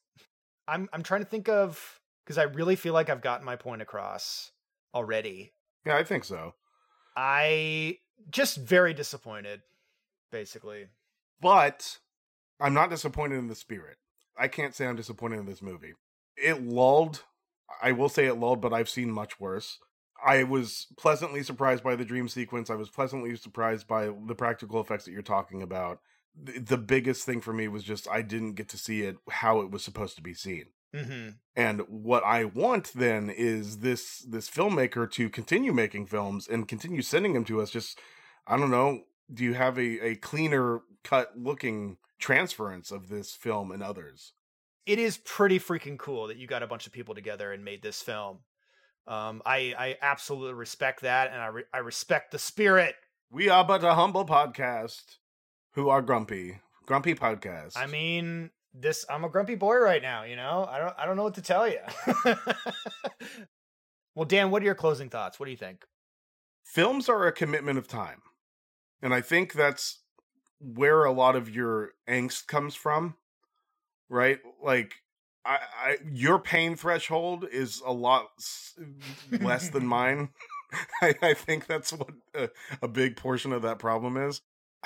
I'm 0.67 0.89
I'm 0.93 1.04
trying 1.04 1.21
to 1.21 1.28
think 1.28 1.49
of 1.49 1.99
because 2.26 2.38
I 2.38 2.43
really 2.43 2.76
feel 2.76 2.93
like 2.93 3.10
I've 3.10 3.21
gotten 3.21 3.45
my 3.45 3.56
point 3.56 3.82
across 3.82 4.52
already. 4.93 5.54
yeah, 5.86 5.97
I 5.97 6.04
think 6.04 6.23
so. 6.23 6.54
I 7.15 7.97
just 8.30 8.58
very 8.58 8.93
disappointed, 8.93 9.62
basically. 10.32 10.88
But 11.41 11.99
I'm 12.60 12.73
not 12.73 12.89
disappointed 12.89 13.38
in 13.38 13.47
the 13.47 13.56
spirit. 13.56 13.97
I 14.38 14.48
can't 14.48 14.76
say 14.76 14.88
I'm 14.88 14.96
disappointed 14.96 15.39
in 15.39 15.46
this 15.46 15.62
movie. 15.62 15.93
It 16.38 16.63
lulled. 16.63 17.24
I 17.82 17.91
will 17.91 18.10
say 18.10 18.26
it 18.26 18.36
lulled, 18.36 18.62
but 18.62 18.74
I've 18.74 18.89
seen 18.89 19.12
much 19.12 19.39
worse. 19.39 19.80
I 20.26 20.43
was 20.43 20.88
pleasantly 20.98 21.43
surprised 21.43 21.84
by 21.84 21.96
the 21.96 22.06
dream 22.06 22.28
sequence. 22.28 22.69
I 22.69 22.76
was 22.76 22.89
pleasantly 22.89 23.36
surprised 23.36 23.88
by 23.88 24.10
the 24.26 24.36
practical 24.36 24.80
effects 24.80 25.06
that 25.06 25.12
you're 25.12 25.22
talking 25.22 25.62
about. 25.62 26.00
The, 26.41 26.60
the 26.60 26.78
biggest 26.78 27.26
thing 27.26 27.41
for 27.41 27.54
me 27.54 27.67
was 27.67 27.84
just 27.84 28.08
I 28.10 28.22
didn't 28.22 28.54
get 28.54 28.69
to 28.69 28.78
see 28.78 29.02
it 29.02 29.17
how 29.30 29.60
it 29.62 29.69
was 29.69 29.84
supposed 29.84 30.15
to 30.15 30.22
be 30.22 30.34
seen. 30.34 30.65
hmm 30.96 31.30
And 31.56 31.82
what 31.88 32.24
I 32.24 32.46
want 32.46 32.93
then 32.93 33.30
is 33.30 33.80
this 33.80 34.19
this 34.19 34.50
filmmaker 34.50 35.10
to 35.12 35.30
continue 35.30 35.74
making 35.74 36.08
films 36.08 36.48
and 36.48 36.67
continue 36.67 37.02
sending 37.02 37.34
them 37.34 37.46
to 37.46 37.62
us. 37.62 37.69
Just 37.69 38.00
I 38.48 38.58
don't 38.58 38.72
know. 38.72 39.04
Do 39.32 39.43
you 39.43 39.54
have 39.54 39.78
a, 39.78 40.06
a 40.06 40.15
cleaner 40.15 40.82
cut 41.04 41.32
looking 41.38 41.98
transference 42.23 42.91
of 42.91 43.09
this 43.09 43.33
film 43.33 43.71
and 43.71 43.83
others? 43.83 44.33
it 44.86 44.99
is 44.99 45.17
pretty 45.17 45.59
freaking 45.59 45.97
cool 45.97 46.27
that 46.27 46.38
you 46.38 46.47
got 46.47 46.63
a 46.63 46.67
bunch 46.67 46.88
of 46.88 46.93
people 46.93 47.15
together 47.15 47.53
and 47.53 47.63
made 47.63 47.81
this 47.81 48.01
film. 48.01 48.39
Um, 49.07 49.41
I 49.45 49.73
I 49.77 49.97
absolutely 50.01 50.53
respect 50.53 51.01
that, 51.01 51.31
and 51.31 51.41
I 51.41 51.47
re- 51.47 51.63
I 51.73 51.77
respect 51.79 52.31
the 52.31 52.39
spirit. 52.39 52.95
We 53.31 53.49
are 53.49 53.63
but 53.63 53.83
a 53.83 53.93
humble 53.93 54.25
podcast 54.25 55.03
who 55.73 55.89
are 55.89 56.01
grumpy. 56.01 56.59
Grumpy 56.86 57.15
podcast. 57.15 57.77
I 57.77 57.88
mean, 57.88 58.49
this 58.73 59.05
I'm 59.09 59.23
a 59.23 59.29
grumpy 59.29 59.55
boy 59.55 59.77
right 59.77 60.01
now. 60.01 60.23
You 60.23 60.36
know, 60.36 60.67
I 60.69 60.79
don't 60.79 60.93
I 60.97 61.05
don't 61.05 61.15
know 61.15 61.23
what 61.23 61.36
to 61.36 61.41
tell 61.41 61.67
you. 61.67 61.79
well, 64.15 64.25
Dan, 64.25 64.51
what 64.51 64.62
are 64.62 64.65
your 64.65 64.75
closing 64.75 65.09
thoughts? 65.09 65.39
What 65.39 65.45
do 65.45 65.51
you 65.51 65.57
think? 65.57 65.86
films 66.63 67.07
are 67.07 67.27
a 67.27 67.31
commitment 67.31 67.77
of 67.77 67.88
time. 67.88 68.21
And 69.01 69.13
I 69.13 69.21
think 69.21 69.53
that's 69.53 70.01
where 70.59 71.03
a 71.03 71.11
lot 71.11 71.35
of 71.35 71.49
your 71.49 71.91
angst 72.07 72.47
comes 72.47 72.75
from, 72.75 73.15
right? 74.09 74.39
Like, 74.63 74.93
I, 75.45 75.59
I 75.77 75.97
your 76.11 76.39
pain 76.39 76.75
threshold 76.75 77.45
is 77.51 77.81
a 77.85 77.91
lot 77.91 78.27
s- 78.39 78.73
less 79.31 79.69
than 79.69 79.85
mine. 79.87 80.29
I, 81.01 81.15
I 81.21 81.33
think 81.33 81.67
that's 81.67 81.93
what 81.93 82.11
a, 82.33 82.49
a 82.81 82.87
big 82.87 83.15
portion 83.17 83.53
of 83.53 83.61
that 83.63 83.79
problem 83.79 84.17
is. 84.17 84.41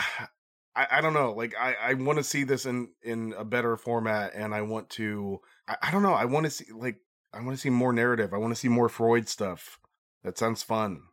I, 0.75 0.87
I 0.91 1.01
don't 1.01 1.13
know. 1.13 1.33
Like, 1.33 1.55
I, 1.59 1.75
I 1.81 1.93
want 1.95 2.19
to 2.19 2.23
see 2.23 2.43
this 2.43 2.65
in 2.65 2.89
in 3.01 3.33
a 3.35 3.43
better 3.43 3.77
format, 3.77 4.33
and 4.35 4.53
I 4.53 4.61
want 4.61 4.89
to. 4.91 5.41
I, 5.67 5.77
I 5.83 5.91
don't 5.91 6.03
know. 6.03 6.13
I 6.13 6.25
want 6.25 6.45
to 6.45 6.51
see 6.51 6.65
like 6.71 6.97
I 7.33 7.41
want 7.41 7.51
to 7.51 7.61
see 7.61 7.69
more 7.69 7.93
narrative. 7.93 8.33
I 8.33 8.37
want 8.37 8.53
to 8.53 8.59
see 8.59 8.67
more 8.69 8.89
Freud 8.89 9.27
stuff. 9.27 9.79
That 10.23 10.37
sounds 10.37 10.63
fun. 10.63 11.03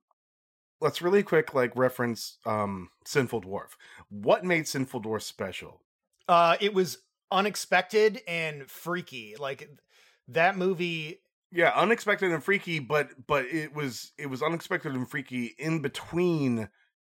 Let's 0.85 1.01
really 1.01 1.23
quick 1.23 1.55
like 1.55 1.75
reference 1.75 2.37
um 2.45 2.91
Sinful 3.07 3.41
Dwarf. 3.41 3.71
What 4.11 4.45
made 4.45 4.69
Sinful 4.69 5.01
Dwarf 5.01 5.23
special? 5.23 5.81
Uh, 6.29 6.59
it 6.61 6.75
was 6.75 6.99
unexpected 7.31 8.21
and 8.29 8.71
freaky. 8.71 9.35
Like 9.39 9.67
that 10.29 10.59
movie. 10.59 11.21
Yeah, 11.51 11.73
unexpected 11.75 12.33
and 12.33 12.45
freaky, 12.45 12.81
but 12.81 13.27
but 13.27 13.47
it 13.47 13.75
was 13.75 14.13
it 14.19 14.27
was 14.27 14.43
unexpected 14.43 14.93
and 14.93 15.09
freaky 15.09 15.55
in 15.59 15.81
between 15.81 16.69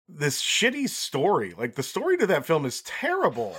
this 0.08 0.42
shitty 0.42 0.88
story. 0.88 1.54
Like 1.56 1.76
the 1.76 1.84
story 1.84 2.16
to 2.16 2.26
that 2.26 2.46
film 2.46 2.66
is 2.66 2.82
terrible. 2.82 3.56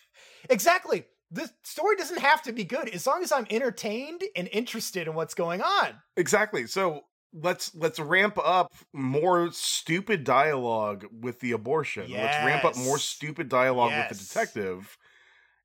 exactly. 0.50 1.06
The 1.30 1.50
story 1.62 1.96
doesn't 1.96 2.20
have 2.20 2.42
to 2.42 2.52
be 2.52 2.64
good 2.64 2.90
as 2.90 3.06
long 3.06 3.22
as 3.22 3.32
I'm 3.32 3.46
entertained 3.48 4.24
and 4.36 4.46
interested 4.52 5.08
in 5.08 5.14
what's 5.14 5.32
going 5.32 5.62
on. 5.62 5.94
Exactly. 6.18 6.66
So 6.66 7.04
let's 7.34 7.74
let's 7.74 7.98
ramp 7.98 8.38
up 8.42 8.72
more 8.92 9.50
stupid 9.52 10.24
dialogue 10.24 11.04
with 11.20 11.40
the 11.40 11.52
abortion. 11.52 12.06
Yes. 12.08 12.24
Let's 12.34 12.46
ramp 12.46 12.64
up 12.64 12.76
more 12.76 12.98
stupid 12.98 13.48
dialogue 13.48 13.90
Yes. 13.90 14.08
with 14.10 14.18
the 14.18 14.24
detective, 14.24 14.96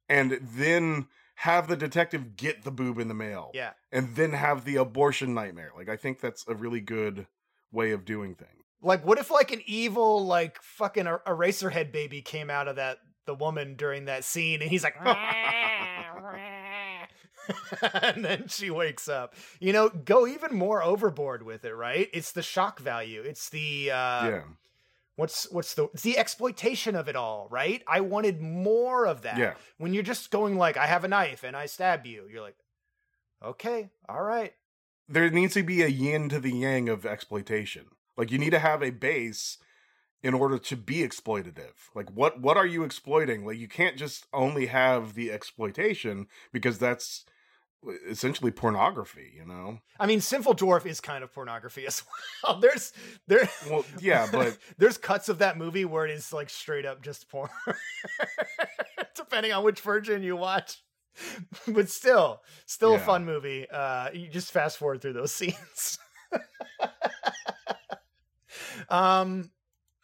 and 0.10 0.40
then 0.42 1.08
have 1.36 1.68
the 1.68 1.78
detective 1.78 2.36
get 2.36 2.64
the 2.64 2.72
boob 2.72 3.00
in 3.00 3.08
the 3.08 3.14
mail, 3.14 3.52
Yeah. 3.54 3.72
and 3.92 4.16
then 4.16 4.34
have 4.34 4.66
the 4.66 4.76
abortion 4.76 5.34
nightmare. 5.34 5.72
Like 5.78 5.88
I 5.90 5.96
think 5.96 6.20
that's 6.20 6.46
a 6.48 6.56
really 6.56 6.82
good 6.82 7.28
way 7.72 7.92
of 7.92 8.04
doing 8.04 8.36
things. 8.36 8.52
Like, 8.82 9.06
what 9.06 9.20
if 9.20 9.30
like 9.30 9.52
an 9.52 9.62
evil, 9.66 10.26
like 10.26 10.62
fucking 10.62 11.06
er- 11.08 11.22
eraserhead 11.28 11.92
baby 11.92 12.22
came 12.22 12.50
out 12.50 12.68
of 12.68 12.78
that 12.78 12.98
the 13.26 13.36
woman 13.36 13.76
during 13.76 14.06
that 14.06 14.24
scene, 14.24 14.62
and 14.62 14.72
he's 14.72 14.84
like, 14.84 14.96
and 18.04 18.24
then 18.24 18.48
she 18.48 18.70
wakes 18.70 19.08
up. 19.08 19.36
You 19.60 19.74
know, 19.74 19.90
go 19.90 20.28
even 20.28 20.56
more 20.56 20.82
overboard 20.84 21.44
with 21.44 21.66
it, 21.66 21.74
right? 21.74 22.10
It's 22.14 22.32
the 22.32 22.42
shock 22.42 22.80
value. 22.80 23.22
It's 23.22 23.50
the 23.50 23.92
uh, 23.92 24.30
yeah, 24.30 24.42
what's 25.16 25.52
what's 25.52 25.74
the 25.74 25.86
it's 25.94 26.04
the 26.04 26.18
exploitation 26.18 26.96
of 26.96 27.08
it 27.08 27.16
all, 27.16 27.48
right? 27.50 27.84
I 27.88 28.02
wanted 28.02 28.42
more 28.42 29.06
of 29.06 29.22
that. 29.24 29.38
yeah, 29.38 29.54
When 29.78 29.94
you're 29.94 30.04
just 30.04 30.32
going 30.32 30.58
like, 30.58 30.78
I 30.78 30.88
have 30.88 31.04
a 31.04 31.08
knife 31.08 31.44
and 31.44 31.56
I 31.56 31.66
stab 31.66 32.06
you, 32.06 32.26
you're 32.32 32.42
like, 32.42 32.58
okay, 33.44 33.90
all 34.08 34.24
right. 34.24 34.54
there 35.08 35.30
needs 35.30 35.54
to 35.56 35.64
be 35.64 35.82
a 35.82 35.88
yin 35.88 36.30
to 36.30 36.40
the 36.40 36.52
yang 36.52 36.90
of 36.90 37.06
exploitation. 37.06 37.86
Like 38.18 38.32
you 38.32 38.38
need 38.38 38.52
to 38.52 38.60
have 38.60 38.84
a 38.84 38.90
base 38.92 39.58
in 40.22 40.34
order 40.34 40.58
to 40.58 40.76
be 40.76 40.98
exploitative. 40.98 41.88
Like 41.96 42.12
what 42.12 42.42
what 42.42 42.58
are 42.58 42.66
you 42.66 42.84
exploiting? 42.84 43.46
Like 43.46 43.58
you 43.58 43.70
can't 43.70 43.96
just 43.96 44.26
only 44.34 44.66
have 44.66 45.14
the 45.14 45.32
exploitation 45.32 46.28
because 46.52 46.78
that's 46.80 47.24
essentially 48.08 48.52
pornography, 48.52 49.32
you 49.36 49.46
know? 49.46 49.80
I 50.00 50.06
mean, 50.06 50.20
Sinful 50.22 50.56
Dwarf 50.56 50.86
is 50.86 51.00
kind 51.00 51.24
of 51.24 51.34
pornography 51.34 51.86
as 51.88 52.04
well. 52.44 52.60
There's 52.60 52.92
there 53.28 53.48
Well, 53.70 53.86
yeah, 54.00 54.28
but 54.32 54.58
there's 54.78 54.98
cuts 54.98 55.30
of 55.30 55.40
that 55.40 55.58
movie 55.58 55.86
where 55.86 56.06
it 56.06 56.12
is 56.12 56.34
like 56.34 56.50
straight 56.50 56.86
up 56.86 57.02
just 57.02 57.30
porn. 57.30 57.50
Depending 59.16 59.52
on 59.54 59.64
which 59.64 59.82
version 59.82 60.24
you 60.24 60.36
watch. 60.36 60.82
But 61.68 61.90
still, 61.90 62.42
still 62.66 62.96
a 62.96 63.00
fun 63.00 63.26
movie. 63.26 63.68
Uh 63.70 64.10
you 64.14 64.28
just 64.30 64.52
fast 64.52 64.78
forward 64.78 65.02
through 65.02 65.14
those 65.14 65.34
scenes. 65.34 65.98
um 68.90 69.52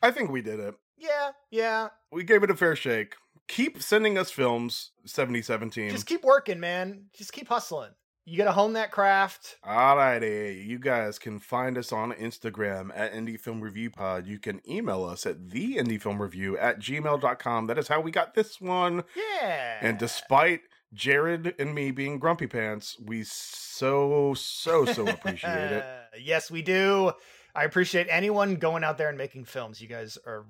I 0.01 0.11
think 0.11 0.29
we 0.29 0.41
did 0.41 0.59
it. 0.59 0.75
yeah, 0.97 1.31
yeah. 1.51 1.87
We 2.11 2.23
gave 2.23 2.43
it 2.43 2.51
a 2.51 2.55
fair 2.55 2.75
shake. 2.75 3.15
Keep 3.47 3.81
sending 3.81 4.17
us 4.17 4.31
films, 4.31 4.91
7017. 5.05 5.91
Just 5.91 6.07
keep 6.07 6.23
working, 6.23 6.59
man. 6.59 7.05
Just 7.15 7.31
keep 7.31 7.47
hustling. 7.47 7.91
You 8.27 8.39
gotta 8.39 8.53
hone 8.53 8.73
that 8.73 8.91
craft. 8.91 9.57
Alrighty, 9.63 10.65
you 10.65 10.79
guys 10.79 11.19
can 11.19 11.37
find 11.37 11.77
us 11.77 11.91
on 11.91 12.11
Instagram 12.11 12.89
at 12.95 13.13
Indie 13.13 13.39
Film 13.39 13.61
Review 13.61 13.91
Pod. 13.91 14.25
You 14.25 14.39
can 14.39 14.61
email 14.67 15.03
us 15.03 15.27
at 15.27 15.51
the 15.51 15.75
Indie 15.75 16.01
Film 16.01 16.19
Review 16.19 16.57
at 16.57 16.79
gmail.com. 16.79 17.67
That 17.67 17.77
is 17.77 17.87
how 17.87 18.01
we 18.01 18.09
got 18.09 18.33
this 18.33 18.59
one. 18.59 19.03
Yeah. 19.15 19.77
And 19.79 19.99
despite 19.99 20.61
Jared 20.91 21.53
and 21.59 21.75
me 21.75 21.91
being 21.91 22.17
grumpy 22.17 22.47
pants, 22.47 22.97
we 22.99 23.23
so, 23.25 24.33
so, 24.35 24.85
so 24.85 25.07
appreciate 25.07 25.71
it. 25.71 25.85
yes, 26.19 26.49
we 26.49 26.63
do. 26.63 27.11
I 27.53 27.63
appreciate 27.63 28.07
anyone 28.09 28.55
going 28.55 28.83
out 28.83 28.97
there 28.97 29.09
and 29.09 29.19
making 29.19 29.45
films. 29.45 29.79
You 29.79 29.87
guys 29.87 30.17
are 30.25 30.45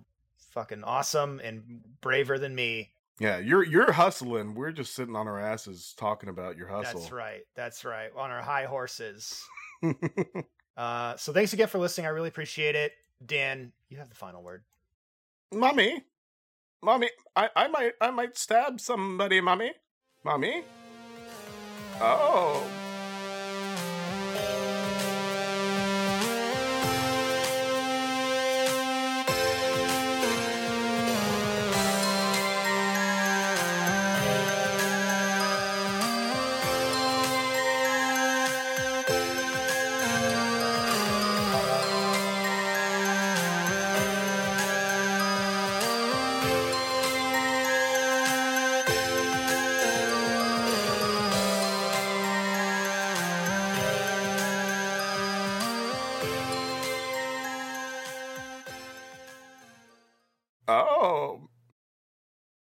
fucking 0.56 0.84
awesome 0.84 1.40
and 1.44 1.82
braver 2.02 2.40
than 2.40 2.56
me. 2.56 2.90
Yeah, 3.20 3.38
you're 3.38 3.64
you're 3.64 3.92
hustling. 3.92 4.56
We're 4.56 4.72
just 4.72 4.96
sitting 4.96 5.16
on 5.16 5.28
our 5.28 5.40
asses 5.40 5.94
talking 5.96 6.28
about 6.30 6.58
your 6.58 6.68
hustle. 6.68 7.00
That's 7.00 7.12
right. 7.12 7.42
That's 7.56 7.86
right. 7.86 8.10
On 8.18 8.32
our 8.32 8.42
high 8.42 8.66
horses. 8.66 9.44
Uh, 10.78 11.16
so 11.16 11.32
thanks 11.32 11.54
again 11.54 11.70
for 11.70 11.78
listening. 11.78 12.06
I 12.06 12.10
really 12.10 12.28
appreciate 12.28 12.76
it. 12.76 12.92
Dan, 13.26 13.72
you 13.88 13.96
have 13.98 14.10
the 14.10 14.16
final 14.16 14.44
word. 14.44 14.62
mommy, 15.54 16.04
mommy, 16.84 17.10
I, 17.34 17.50
I 17.56 17.68
might 17.70 17.94
I 18.02 18.12
might 18.12 18.38
stab 18.38 18.82
somebody, 18.82 19.40
mommy, 19.40 19.72
mommy. 20.26 20.64
Oh. 22.02 22.85